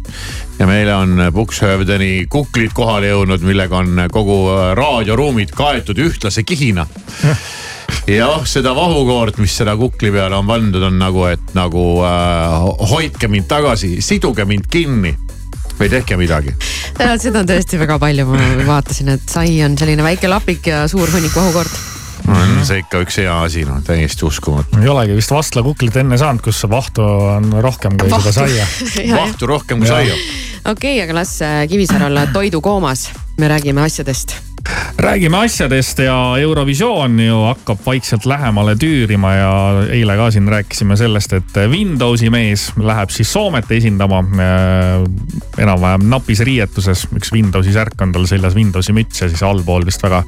[0.63, 6.85] Ja meile on Bukshövdeni kuklid kohale jõudnud, millega on kogu äh, raadioruumid kaetud ühtlase kihina.
[8.21, 13.31] jah, seda vahukoort, mis seda kukli peale on pandud, on nagu, et nagu äh, hoidke
[13.33, 15.17] mind tagasi, siduge mind kinni
[15.81, 16.55] või tehke midagi.
[16.95, 21.11] seda on tõesti väga palju, ma vaatasin, et sai on selline väike lapik ja suur
[21.11, 21.92] hunnik vahukoort.
[22.29, 24.81] On see ikka üks hea asi, noh täiesti uskumatu.
[24.83, 28.69] ei olegi vist vastlakuklit enne saanud, kus vahtu on rohkem kui seda saia.
[29.23, 30.17] vahtu rohkem kui saia.
[30.73, 33.11] okei, aga las äh, Kivisaar olla toidukoomas,
[33.41, 34.52] me räägime asjadest.
[34.99, 39.53] Räägime asjadest ja Eurovisioon ju hakkab vaikselt lähemale tüürima ja
[39.91, 45.03] eile ka siin rääkisime sellest, et Windowsi mees läheb siis Soomet esindama äh,
[45.59, 47.07] enam-vähem napis riietuses.
[47.17, 50.23] üks Windowsi särk on tal seljas Windowsi müts ja siis allpool vist väga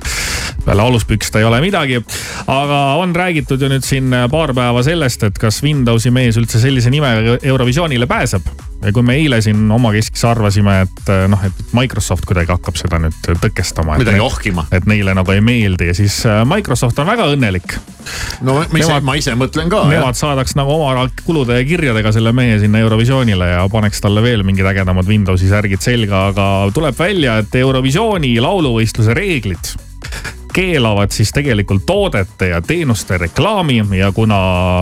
[0.64, 2.02] peale aluspükste ei ole midagi.
[2.46, 6.90] aga on räägitud ju nüüd siin paar päeva sellest, et kas Windowsi mees üldse sellise
[6.90, 8.48] nimega Eurovisioonile pääseb
[8.84, 13.30] ja kui me eile siin omakeskis arvasime, et noh, et Microsoft kuidagi hakkab seda nüüd
[13.40, 13.96] tõkestama.
[14.00, 14.66] Midagi ohkima.
[14.72, 17.76] et neile nagu ei meeldi ja siis äh, Microsoft on väga õnnelik.
[18.44, 19.84] no ma ise, ma ise mõtlen ka.
[19.90, 24.44] Nemad saadaks nagu oma kulude ja kirjadega selle mehe sinna Eurovisioonile ja paneks talle veel
[24.46, 29.74] mingid ägedamad Windowsi särgid selga, aga tuleb välja, et Eurovisiooni lauluvõistluse reeglid
[30.54, 34.38] keelavad siis tegelikult toodete ja teenuste reklaami ja kuna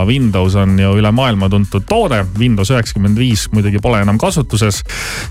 [0.07, 4.83] Windows on ju üle maailma tuntud toode, Windows üheksakümmend viis muidugi pole enam kasutuses,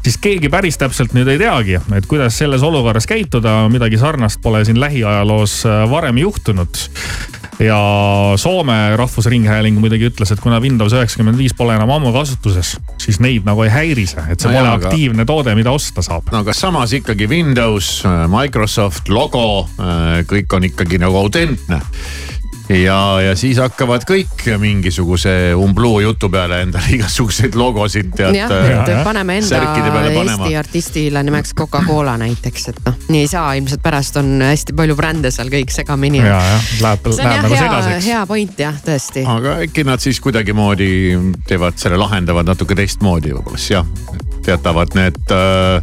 [0.02, 4.64] siis keegi päris täpselt nüüd ei teagi, et kuidas selles olukorras käituda, midagi sarnast pole
[4.66, 6.82] siin lähiajaloos äh, varem juhtunud
[7.62, 7.78] ja
[8.40, 13.44] Soome Rahvusringhääling muidugi ütles, et kuna Windows üheksakümmend viis pole enam ammu kasutuses, siis neid
[13.46, 16.32] nagu ei häiri see, et see No pole aga- aktiivne toode, mida osta saab.
[16.32, 19.68] no aga samas ikkagi Windows, Microsoft logo,
[20.32, 21.80] kõik on ikkagi nagu autentne.
[22.72, 28.36] ja, ja siis hakkavad kõik mingisuguse umbluu jutu peale endale igasuguseid logosid tead.
[28.38, 30.56] jah, et paneme enda särkide peale panema Eesti.
[30.60, 35.32] artistile nimeks Coca-Cola näiteks, et noh, nii ei saa, ilmselt pärast on hästi palju brände
[35.34, 36.22] seal kõik segamini.
[36.22, 38.10] ja, jah, läheb, läheb nagu hea, segaseks.
[38.12, 39.26] hea point jah, tõesti.
[39.36, 40.92] aga äkki nad siis kuidagimoodi
[41.48, 43.90] teevad selle, lahendavad natuke teistmoodi võib-olla siis jah,
[44.46, 45.82] jätavad need äh,,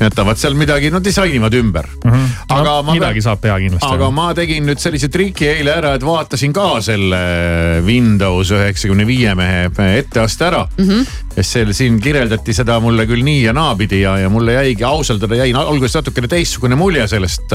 [0.00, 2.10] jätavad seal midagi, no disainivad ümber mm.
[2.10, 2.26] -hmm.
[2.48, 3.88] aga no, ma midagi saab teha kindlasti.
[3.94, 7.20] aga ma tegin nüüd sellise triki eile ära, et vaatasin ka selle
[7.86, 10.84] Windows üheksakümne viie mehe etteaste ära mm.
[10.84, 11.06] -hmm.
[11.36, 15.22] ja seal siin kirjeldati seda mulle küll nii ja naapidi ja, ja mulle jäigi ausalt
[15.22, 17.52] öelda jäi alguses natukene teistsugune mulje sellest.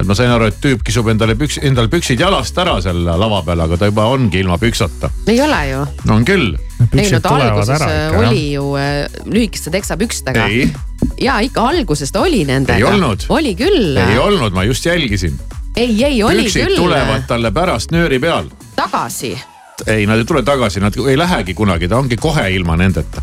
[0.00, 3.42] et ma sain aru, et tüüp kisub endale püks, endale püksid jalast ära seal lava
[3.42, 5.10] peal, aga ta juba ongi ilma püksata.
[5.26, 5.86] ei ole ju.
[6.12, 6.56] on küll.
[6.96, 10.46] Ei no ta alguses äh, oli ju äh, lühikeste teksapükstega.
[11.20, 12.78] ja ikka alguses ta oli nendega.
[12.78, 13.26] Ei olnud.
[13.28, 13.96] oli küll.
[13.96, 15.38] ei olnud, ma just jälgisin.
[15.76, 16.76] ei, ei oli püksid küll.
[16.76, 19.36] tulevad talle pärast nööri peal tagasi.
[19.86, 23.22] ei, nad ei tule tagasi, nad ei lähegi kunagi, ta ongi kohe ilma nendeta.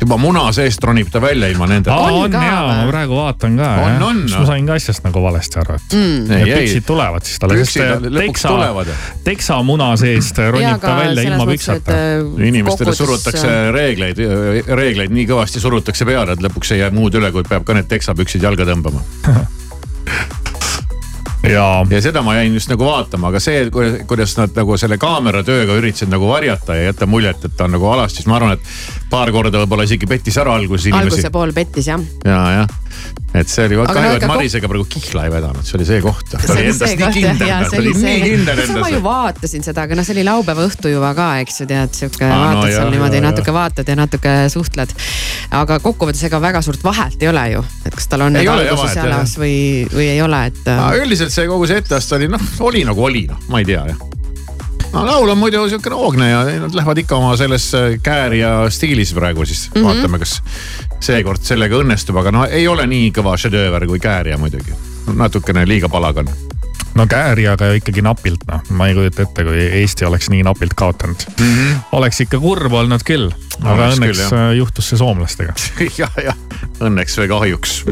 [0.00, 1.94] Juba muna seest ronib ta välja ilma nendeta.
[1.94, 3.70] aa, on jaa, ma praegu vaatan ka.
[3.84, 6.30] On, on, siis ma sain ka asjast nagu valesti aru, et Mm.
[6.30, 6.52] Ei.
[6.54, 8.92] püksid tulevad siis talle, Püksid sest lõpuks teksa tulevad.,
[9.24, 11.92] teksa muna seest ronib ta välja ilma püksata.
[11.92, 14.20] äh, inimestele surutakse reegleid,
[14.68, 17.88] reegleid nii kõvasti surutakse peale, et lõpuks ei jää muud üle, kui peab ka need
[17.90, 19.02] teksapüksid jalga tõmbama.
[21.52, 23.66] ja, ja seda ma jäin just nagu vaatama, aga see,
[24.06, 27.76] kuidas nad nagu selle kaamera tööga üritasid nagu varjata ja jätta muljet, et ta on
[27.76, 31.32] nagu alasti, siis ma arvan, et paar korda võib-olla isegi pettis ära alguses inimesi alguse.
[31.34, 32.02] pool pettis jah.
[32.24, 32.87] ja, jah,
[33.36, 36.30] et see oli no et ega Marisega praegu kihla ei vedanud, see oli see koht.
[36.32, 38.78] ta oli endast nii kindel ta oli nii kindel see.
[38.78, 39.04] ma ju endas.
[39.04, 42.42] vaatasin seda, aga noh, see oli laupäeva õhtujuva ka, eks ju tead, sihuke Aa, no
[42.44, 44.94] vaatad jah, seal niimoodi natuke vaatad ja natuke suhtled.
[45.60, 48.96] aga kokkuvõttes ega väga suurt vahet ei ole ju, et kas tal on need alguses
[48.96, 49.58] jalas või,
[49.92, 50.62] või ei ole, et.
[51.02, 54.06] üldiselt see kogu see etteaste oli noh, oli nagu oli noh, ma ei tea jah.
[54.92, 59.12] No laul on muidu siukene hoogne ja nad lähevad ikka oma selles äh, käärija stiilis
[59.14, 59.80] praegu siis mm.
[59.80, 59.84] -hmm.
[59.84, 60.42] vaatame, kas
[61.00, 64.72] seekord sellega õnnestub, aga no ei ole nii kõva šedööver kui käärija muidugi.
[65.14, 66.28] natukene liiga palagan.
[66.94, 70.74] no Kääriaga ju ikkagi napilt noh, ma ei kujuta ette, kui Eesti oleks nii napilt
[70.74, 71.46] kaotanud mm.
[71.46, 71.76] -hmm.
[71.92, 73.30] oleks ikka kurb olnud küll,
[73.62, 74.50] aga Oleks õnneks küll, jah.
[74.50, 75.52] äh, juhtus see soomlastega.
[76.00, 76.36] jah, jah,
[76.80, 77.84] õnneks või kahjuks.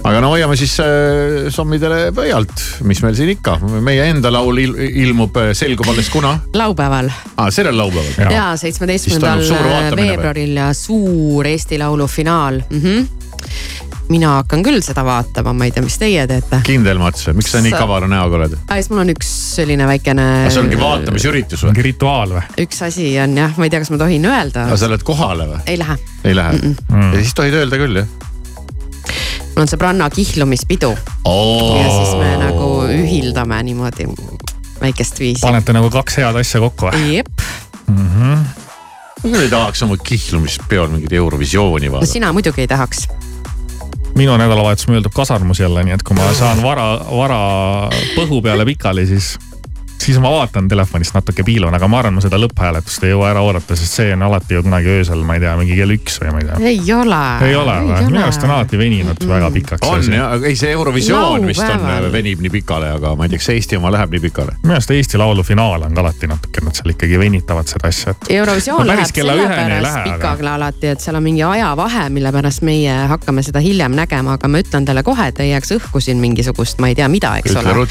[0.00, 2.52] Aga no hoiame siis äh, sommidele pöialt,
[2.88, 4.74] mis meil siin ikka, meie enda laul il,
[5.04, 8.32] ilmub, selgub alles kuna laupäeval ah,, sellel laupäeval.
[8.32, 10.00] ja seitsmeteistkümnendal või?
[10.00, 12.80] veebruaril ja suur Eesti Laulu finaal mm.
[12.80, 14.06] -hmm.
[14.08, 16.62] mina hakkan küll seda vaatama, ma ei tea, mis teie teete.
[16.64, 18.56] kindel Mats, miks sa nii kavara näoga oled?
[18.62, 20.30] aa, siis mul on üks selline väikene.
[20.48, 21.74] see ongi vaatamisüritus või?
[21.74, 22.46] mingi rituaal või?
[22.64, 24.80] üks asi on jah, ma ei tea, kas ma tohin öelda aga.
[24.80, 25.62] sa lähed kohale või?
[25.66, 26.76] ei lähe, ei lähe Mm-mm.
[26.88, 27.14] mm.?
[27.14, 28.18] ja siis tohid öelda küll jah?
[29.60, 34.06] Mul on sõbranna kihlumispidu ja siis me nagu ühildame niimoodi
[34.80, 35.42] väikest viisi.
[35.44, 37.16] panete nagu kaks head asja kokku või?
[37.18, 37.28] jep,
[37.90, 38.44] Mm -hmm.
[39.22, 42.12] ma küll ei tahaks oma kihlumispeol mingit Eurovisiooni no vaadata.
[42.12, 43.08] sina muidugi ei tahaks.
[44.14, 47.40] minu nädalavahetus möödub kasarmus jälle, nii et kui ma saan vara, vara
[48.16, 49.38] põhu peale pikali, siis,
[50.00, 53.42] siis ma vaatan telefonist natuke piilun, aga ma arvan, ma seda lõpphääletust ei jõua ära
[53.44, 56.32] oodata, sest see on alati ju kunagi öösel, ma ei tea, mingi kell üks või
[56.34, 56.58] ma ei tea.
[56.70, 57.20] ei ole.
[57.48, 57.98] ei ole või?
[58.08, 59.32] minu arust on alati veninud mm.
[59.34, 59.88] väga pikaks.
[59.88, 63.42] on jah, ei see Eurovisioon vist on Laupäeval., venib nii pikale, aga ma ei tea,
[63.42, 64.56] kas Eesti oma läheb nii pikale.
[64.62, 68.16] minu arust Eesti Laulu finaal on ka alati natuke, nad seal ikkagi venitavad seda asja,
[68.16, 68.30] et.
[68.40, 72.64] Eurovisioon No läheb sellepärast lähe, aga- pikale alati, et seal on mingi ajavahe, mille pärast
[72.66, 76.22] meie hakkame seda hiljem nägema, aga ma ütlen teile kohe, et ei jääks õhku siin
[76.22, 77.86] mingisugust, ma ei tea mida, eks ütle ole.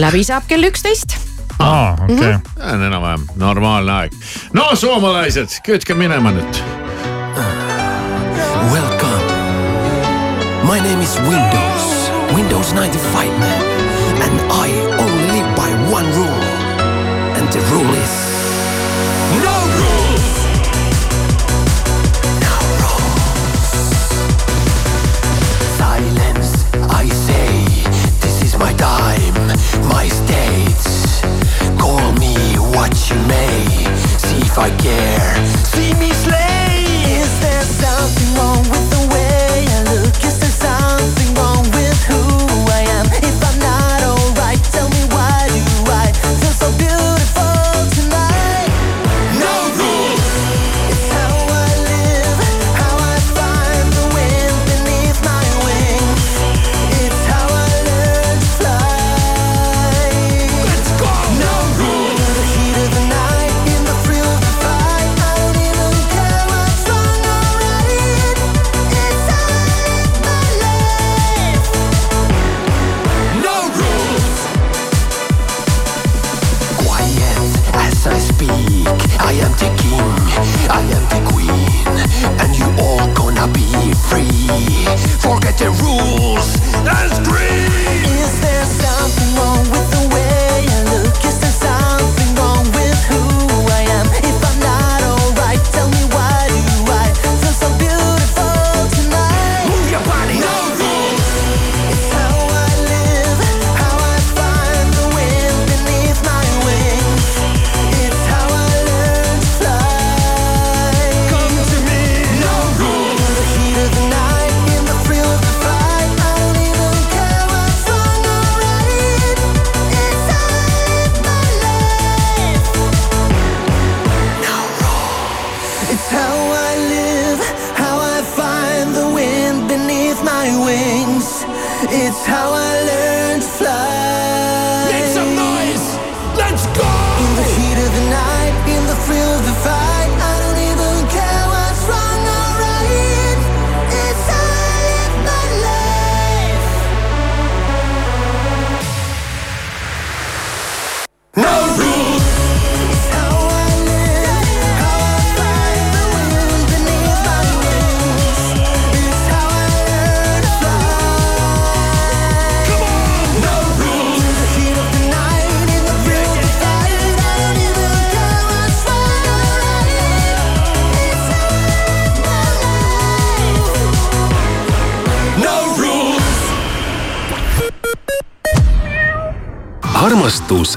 [0.00, 1.16] Läbi saab kell üksteist.
[1.58, 2.14] aa, okei.
[2.16, 2.18] Mhm.
[2.24, 4.12] see on enam-vähem normaalne aeg.
[4.52, 6.60] no soomalaised, kütke minema nüüd.
[8.72, 9.24] Welcome.
[10.64, 13.64] My name is Windows, Windows 95 man,
[14.22, 16.42] and I only live by one rule.
[17.36, 18.29] And the rule is
[29.88, 31.20] my states.
[31.78, 32.36] Call me
[32.74, 33.64] what you may,
[34.18, 35.46] see if I care.
[35.64, 36.59] See me slay.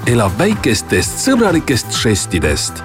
[0.09, 2.83] Elab väikestest sõbralikest žestidest.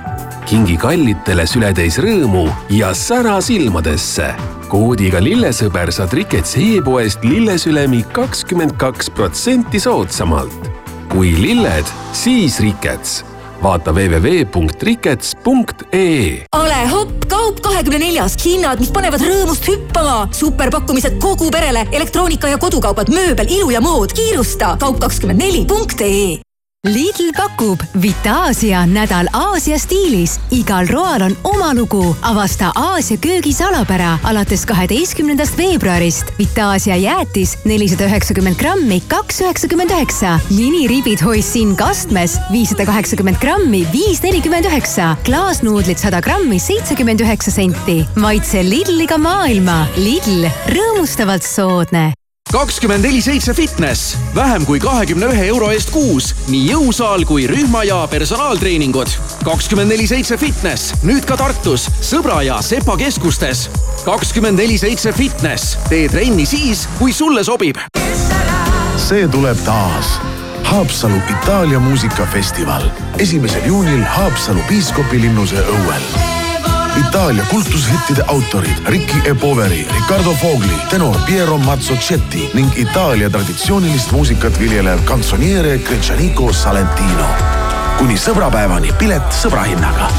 [0.48, 4.34] kingi kallitele sületäis rõõmu ja sära silmadesse.
[4.68, 10.70] koodiga lillesõber saad Rikets e-poest lillesülemi kakskümmend kaks protsenti soodsamalt.
[11.08, 13.24] kui lilled, siis Rikets.
[13.62, 20.28] vaata www.rikets.ee ole hopp, kaup kahekümne neljas, hinnad, mis panevad rõõmust hüppama.
[20.32, 24.12] superpakkumised kogu perele, elektroonika ja kodukaubad, mööbel, ilu ja mood.
[24.12, 26.47] kiirusta, kaup24.ee
[26.88, 30.38] Lidl pakub Vitaasia nädal Aasia stiilis.
[30.50, 32.16] igal roal on oma lugu.
[32.22, 36.32] avasta Aasia köögi salapära alates kaheteistkümnendast veebruarist.
[36.38, 40.38] Vitaasia jäätis nelisada üheksakümmend grammi, kaks üheksakümmend üheksa.
[40.50, 45.16] liniribid hoisin kastmes viissada kaheksakümmend grammi, viis nelikümmend üheksa.
[45.24, 48.06] klaasnuudlid sada grammi, seitsekümmend üheksa senti.
[48.16, 49.86] maitse Lidliga maailma.
[49.96, 52.12] Lidl, rõõmustavalt soodne
[52.52, 57.82] kakskümmend neli seitse fitness, vähem kui kahekümne ühe euro eest kuus, nii jõusaal kui rühma
[57.84, 59.12] ja personaaltreeningud.
[59.44, 63.68] kakskümmend neli seitse fitness, nüüd ka Tartus, Sõbra ja Sepa keskustes.
[64.04, 67.76] kakskümmend neli seitse fitness, tee trenni siis, kui sulle sobib.
[68.96, 70.18] see tuleb taas.
[70.64, 76.37] Haapsalu Itaalia muusikafestival esimesel juunil Haapsalu piiskopilinnuse õuel
[76.98, 79.34] Itaalia kultushittide autorid Ricky E.
[79.34, 87.28] Poveri, Riccardo Fogli, tenor Piero Mazzocetti ning Itaalia traditsioonilist muusikat viljelev kantsoniere Gretšaniko Salentino.
[87.98, 90.10] kuni sõbrapäevani pilet sõbrahinnaga.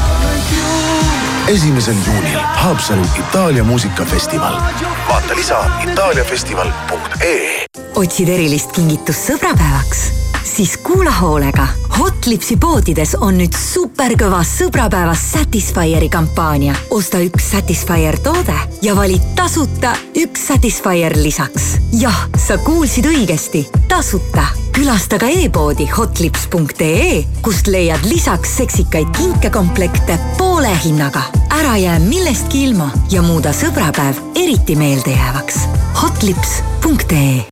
[1.48, 4.60] esimesel juunil Haapsalu Itaalia muusikafestival.
[5.08, 10.19] vaata lisa itaaliafestival.ee otsid erilist kingitust sõbrapäevaks?
[10.56, 11.66] Siis kuula hoolega.
[11.98, 16.74] Hotlipsi poodides on nüüd superkõva sõbrapäeva Satisfyeri kampaania.
[16.90, 21.76] osta üks Satisfyer toode ja vali tasuta üks Satisfyer lisaks.
[21.92, 24.46] jah, sa kuulsid õigesti, tasuta.
[24.72, 31.22] külasta ka e-poodi hotlips.ee, kust leiad lisaks seksikaid kinkekomplekte poole hinnaga.
[31.50, 35.54] ära jää millestki ilma ja muuda sõbrapäev eriti meeldejäävaks.
[36.02, 37.49] hotlips.ee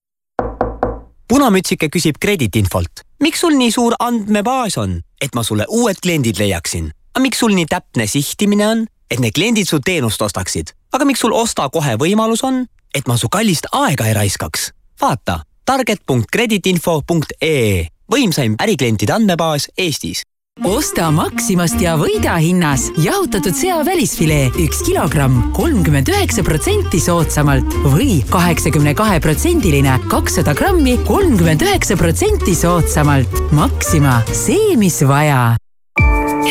[1.28, 2.90] punamütsike küsib krediitinfolt.
[3.20, 6.92] miks sul nii suur andmebaas on, et ma sulle uued kliendid leiaksin?
[7.14, 10.66] aga miks sul nii täpne sihtimine on, et need kliendid su teenust ostaksid?
[10.92, 14.72] aga miks sul osta kohe võimalus on, et ma su kallist aega ei raiskaks?
[15.00, 20.22] vaata target.krediitinfo.ee võimsaim äriklientide andmebaas Eestis
[20.66, 28.18] osta Maximast ja võida hinnas jahutatud sea välisfilee üks kilogramm kolmkümmend üheksa protsenti soodsamalt või
[28.32, 33.40] kaheksakümne kahe protsendiline kakssada grammi kolmkümmend üheksa protsenti soodsamalt.
[33.54, 35.54] Maxima, see, mis vaja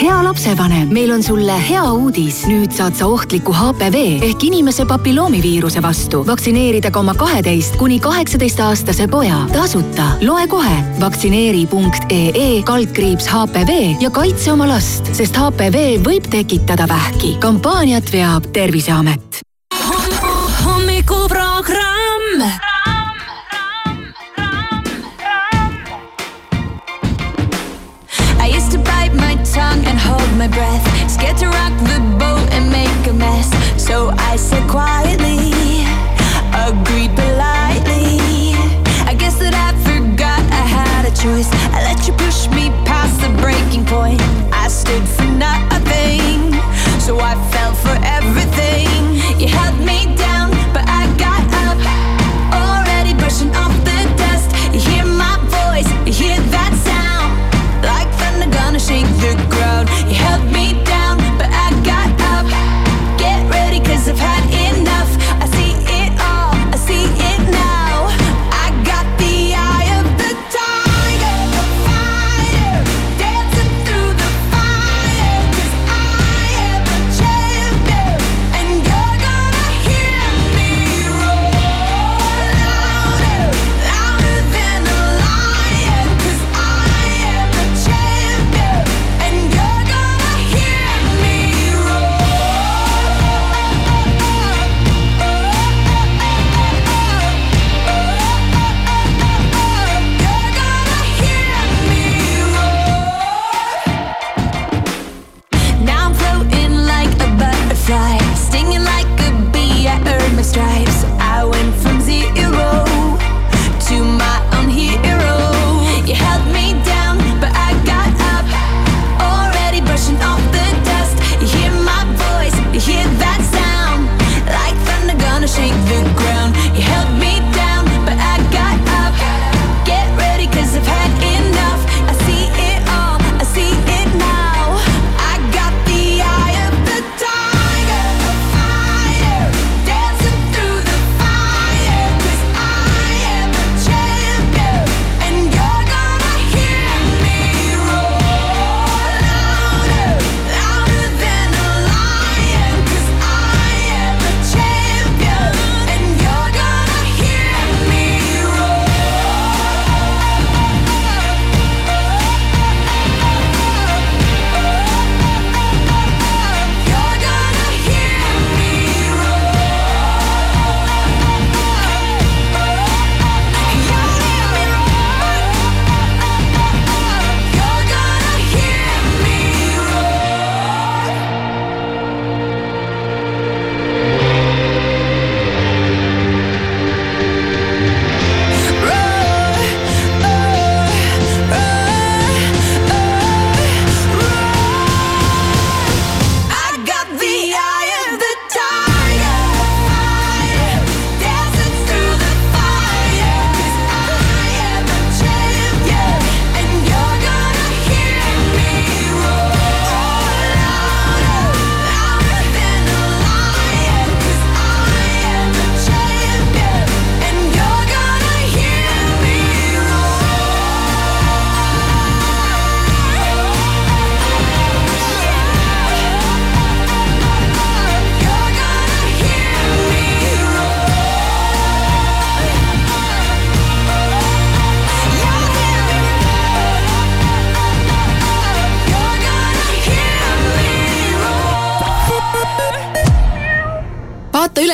[0.02, 2.44] hea lapsevanem, meil on sulle hea uudis.
[2.50, 8.60] nüüd saad sa ohtliku HPV ehk inimese papilloomiviiruse vastu vaktsineerida ka oma kaheteist kuni kaheksateist
[8.60, 10.12] aastase poja tasuta.
[10.22, 17.38] loe kohe vaktsineeri.ee kaldkriips HPV ja kaitse oma last, sest HPV võib tekitada vähki.
[17.42, 19.47] kampaaniat veab Terviseamet.
[30.48, 31.10] My breath.
[31.10, 33.50] Scared to rock the boat and make a mess.
[33.82, 35.57] So I said quietly,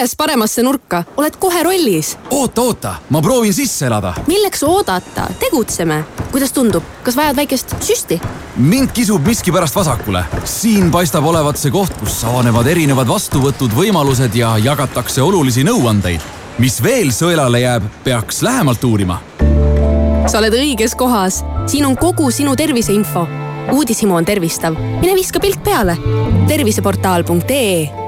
[0.04, 2.18] üles paremasse nurka, oled kohe rollis.
[2.36, 4.14] oota, oota, ma proovin sisse elada.
[4.28, 6.04] milleks oodata, tegutseme.
[6.32, 8.20] kuidas tundub, kas vajad väikest süsti?
[8.58, 10.26] mind kisub miskipärast vasakule.
[10.44, 16.20] siin paistab olevat see koht, kus avanevad erinevad vastuvõtud, võimalused ja jagatakse olulisi nõuandeid.
[16.60, 19.22] mis veel sõelale jääb, peaks lähemalt uurima.
[20.28, 23.28] sa oled õiges kohas, siin on kogu sinu terviseinfo.
[23.72, 25.98] uudishimu on tervistav, mine viska pilk peale.
[26.48, 28.03] terviseportaal.ee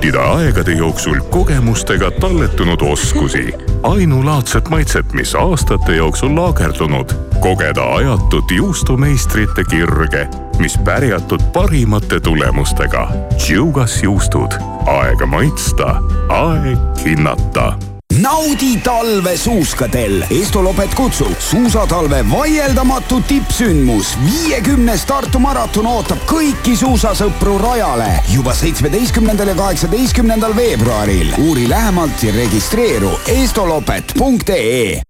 [0.00, 9.64] nautida aegade jooksul kogemustega talletunud oskusi, ainulaadset maitset, mis aastate jooksul laagerdunud, kogeda ajatut juustumeistrite
[9.70, 10.28] kirge,
[10.58, 13.08] mis pärjatud parimate tulemustega.
[13.36, 20.24] Tšiugas juustud, aega maitsta, aeg hinnata naudi talve suuskadel.
[20.30, 24.18] Estolopet kutsub suusatalve vaieldamatu tippsündmus.
[24.24, 31.34] viiekümnes Tartu maraton ootab kõiki suusasõpru rajale juba seitsmeteistkümnendal ja kaheksateistkümnendal veebruaril.
[31.38, 35.02] uuri lähemalt ja registreeru estolopet.ee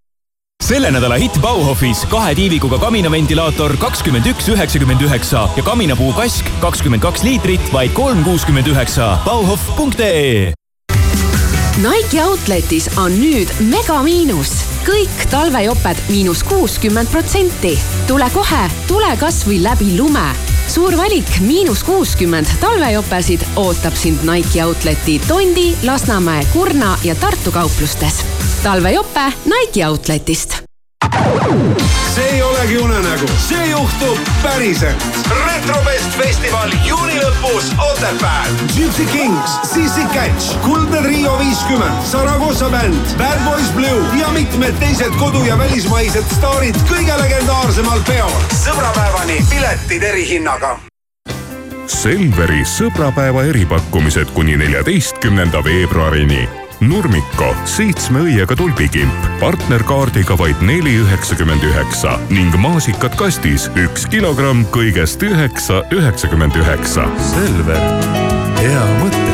[0.61, 7.03] selle nädala hitt Bauhofis kahe tiivikuga kaminaventilaator kakskümmend üks üheksakümmend üheksa ja kaminapuu kask kakskümmend
[7.03, 9.17] kaks liitrit, vaid kolm kuuskümmend üheksa.
[9.25, 10.60] Bauhof.ee
[11.81, 14.51] Nike Outletis on nüüd megamiinus.
[14.85, 17.79] kõik talvejoped miinus kuuskümmend protsenti.
[18.07, 20.37] tule kohe, tule kasvõi läbi lume.
[20.69, 28.25] suur valik miinus kuuskümmend talvejopesid ootab sind Nike Outleti Tondi, Lasnamäe, Kurna ja Tartu kauplustes.
[28.63, 30.70] talvejope Nike Outletist
[32.15, 35.05] see ei olegi unenägu, see juhtub päriselt.
[35.47, 38.53] retrofest festival juuni lõpus Otepääl.
[38.77, 45.15] Gypsy Kings, Sissi Catch, Kuldne Trio viiskümmend, Saragossa bänd, Bad Boys Blue ja mitmed teised
[45.19, 48.39] kodu- ja välismaised staarid kõige legendaarsemal peol.
[48.65, 50.79] sõbrapäevani piletid erihinnaga
[51.91, 56.60] Selveri sõbrapäeva eripakkumised kuni neljateistkümnenda veebruarini.
[56.81, 65.21] Nurmiko seitsme õiega tulbikimp partnerkaardiga vaid neli üheksakümmend üheksa ning maasikad kastis üks kilogramm kõigest
[65.29, 67.05] üheksa üheksakümmend üheksa.
[67.35, 67.85] Selver,
[68.63, 69.30] hea mõte.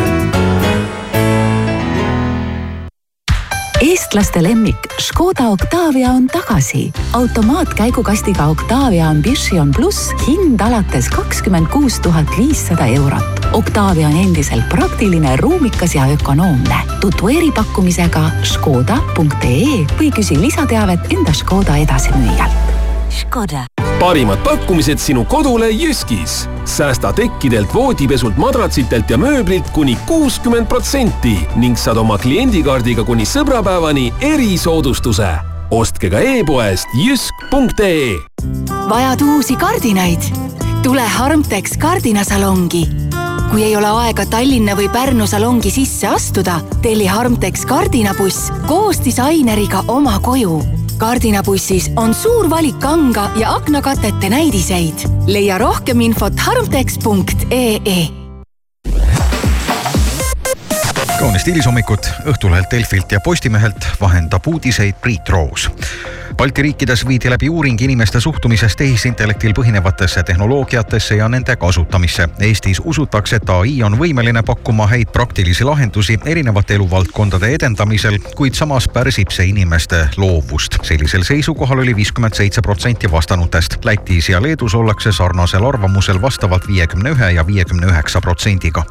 [3.81, 6.93] Eestlaste lemmik Škoda Octavia on tagasi.
[7.13, 13.47] automaatkäigukastiga Octavia Ambition pluss hind alates kakskümmend kuus tuhat viissada eurot.
[13.53, 16.77] Octavia on endiselt praktiline, ruumikas ja ökonoomne.
[17.01, 22.77] tutvu eripakkumisega škoda.ee või küsi lisateavet enda Škoda edasimüüjalt.
[23.11, 26.49] Škoda parimad pakkumised sinu kodule Jyskis.
[26.65, 34.13] säästa tekkidelt, voodipesult, madratsitelt ja mööblilt kuni kuuskümmend protsenti ning saad oma kliendikaardiga kuni sõbrapäevani
[34.21, 35.29] erisoodustuse.
[35.71, 38.17] ostke ka e-poest jysk.ee
[38.89, 40.21] vajad uusi kardinaid?
[40.83, 42.89] tule Harmtex kardinasalongi.
[43.51, 49.85] kui ei ole aega Tallinna või Pärnu salongi sisse astuda, telli Harmtex kardinabuss koos disaineriga
[49.89, 50.86] oma koju.
[50.99, 55.09] Kardinabussis on suur valik kanga ja aknakatete näidiseid.
[55.27, 58.26] leia rohkem infot harmtex.ee
[61.27, 65.71] kaunist hilishommikut Õhtulehelt, Delfilt ja Postimehelt vahendab uudiseid Priit Roos.
[66.37, 72.29] Balti riikides viidi läbi uuring inimeste suhtumisest tehisintellektil põhinevatesse tehnoloogiatesse ja nende kasutamisse.
[72.41, 78.89] Eestis usutakse, et ai on võimeline pakkuma häid praktilisi lahendusi erinevate eluvaldkondade edendamisel, kuid samas
[78.89, 80.77] pärsib see inimeste loovust.
[80.83, 83.79] sellisel seisukohal oli viiskümmend seitse protsenti vastanutest.
[83.85, 88.85] Lätis ja Leedus ollakse sarnasel arvamusel vastavalt viiekümne ühe ja viiekümne üheksa protsendiga.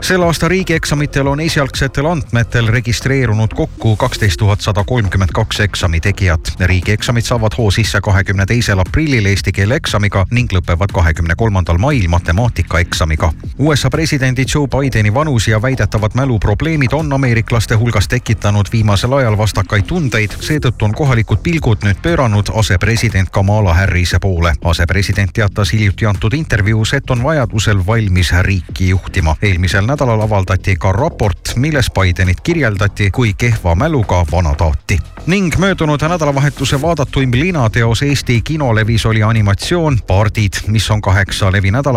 [0.00, 6.40] selle aasta riigieksamitel on esialgsetel andmetel registreerunud kokku kaksteist tuhat sada kolmkümmend kaks eksami tegijat.
[6.60, 12.08] riigieksamid saavad hoo sisse kahekümne teisel aprillil eesti keele eksamiga ning lõpevad kahekümne kolmandal mail
[12.08, 13.32] matemaatikaeksamiga.
[13.58, 19.84] USA presidendi Joe Bideni vanus ja väidetavad mäluprobleemid on ameeriklaste hulgas tekitanud viimasel ajal vastakaid
[19.84, 24.54] tundeid, seetõttu on kohalikud pilgud nüüd pööranud asepresident Kamala Harrise poole.
[24.64, 29.36] asepresident teatas hiljuti antud intervjuus, et on vajadusel valmis riiki juhtima.
[29.42, 34.98] eelmisel nädalal avaldati ka raport, milles Bidenit kirjeldati kui kehva mäluga vanataati.
[35.26, 41.88] ning möödunud nädalavahetuse vaadatuim linateos Eesti kinolevis oli animatsioon Pardid, mis on kaheksa levinädalaga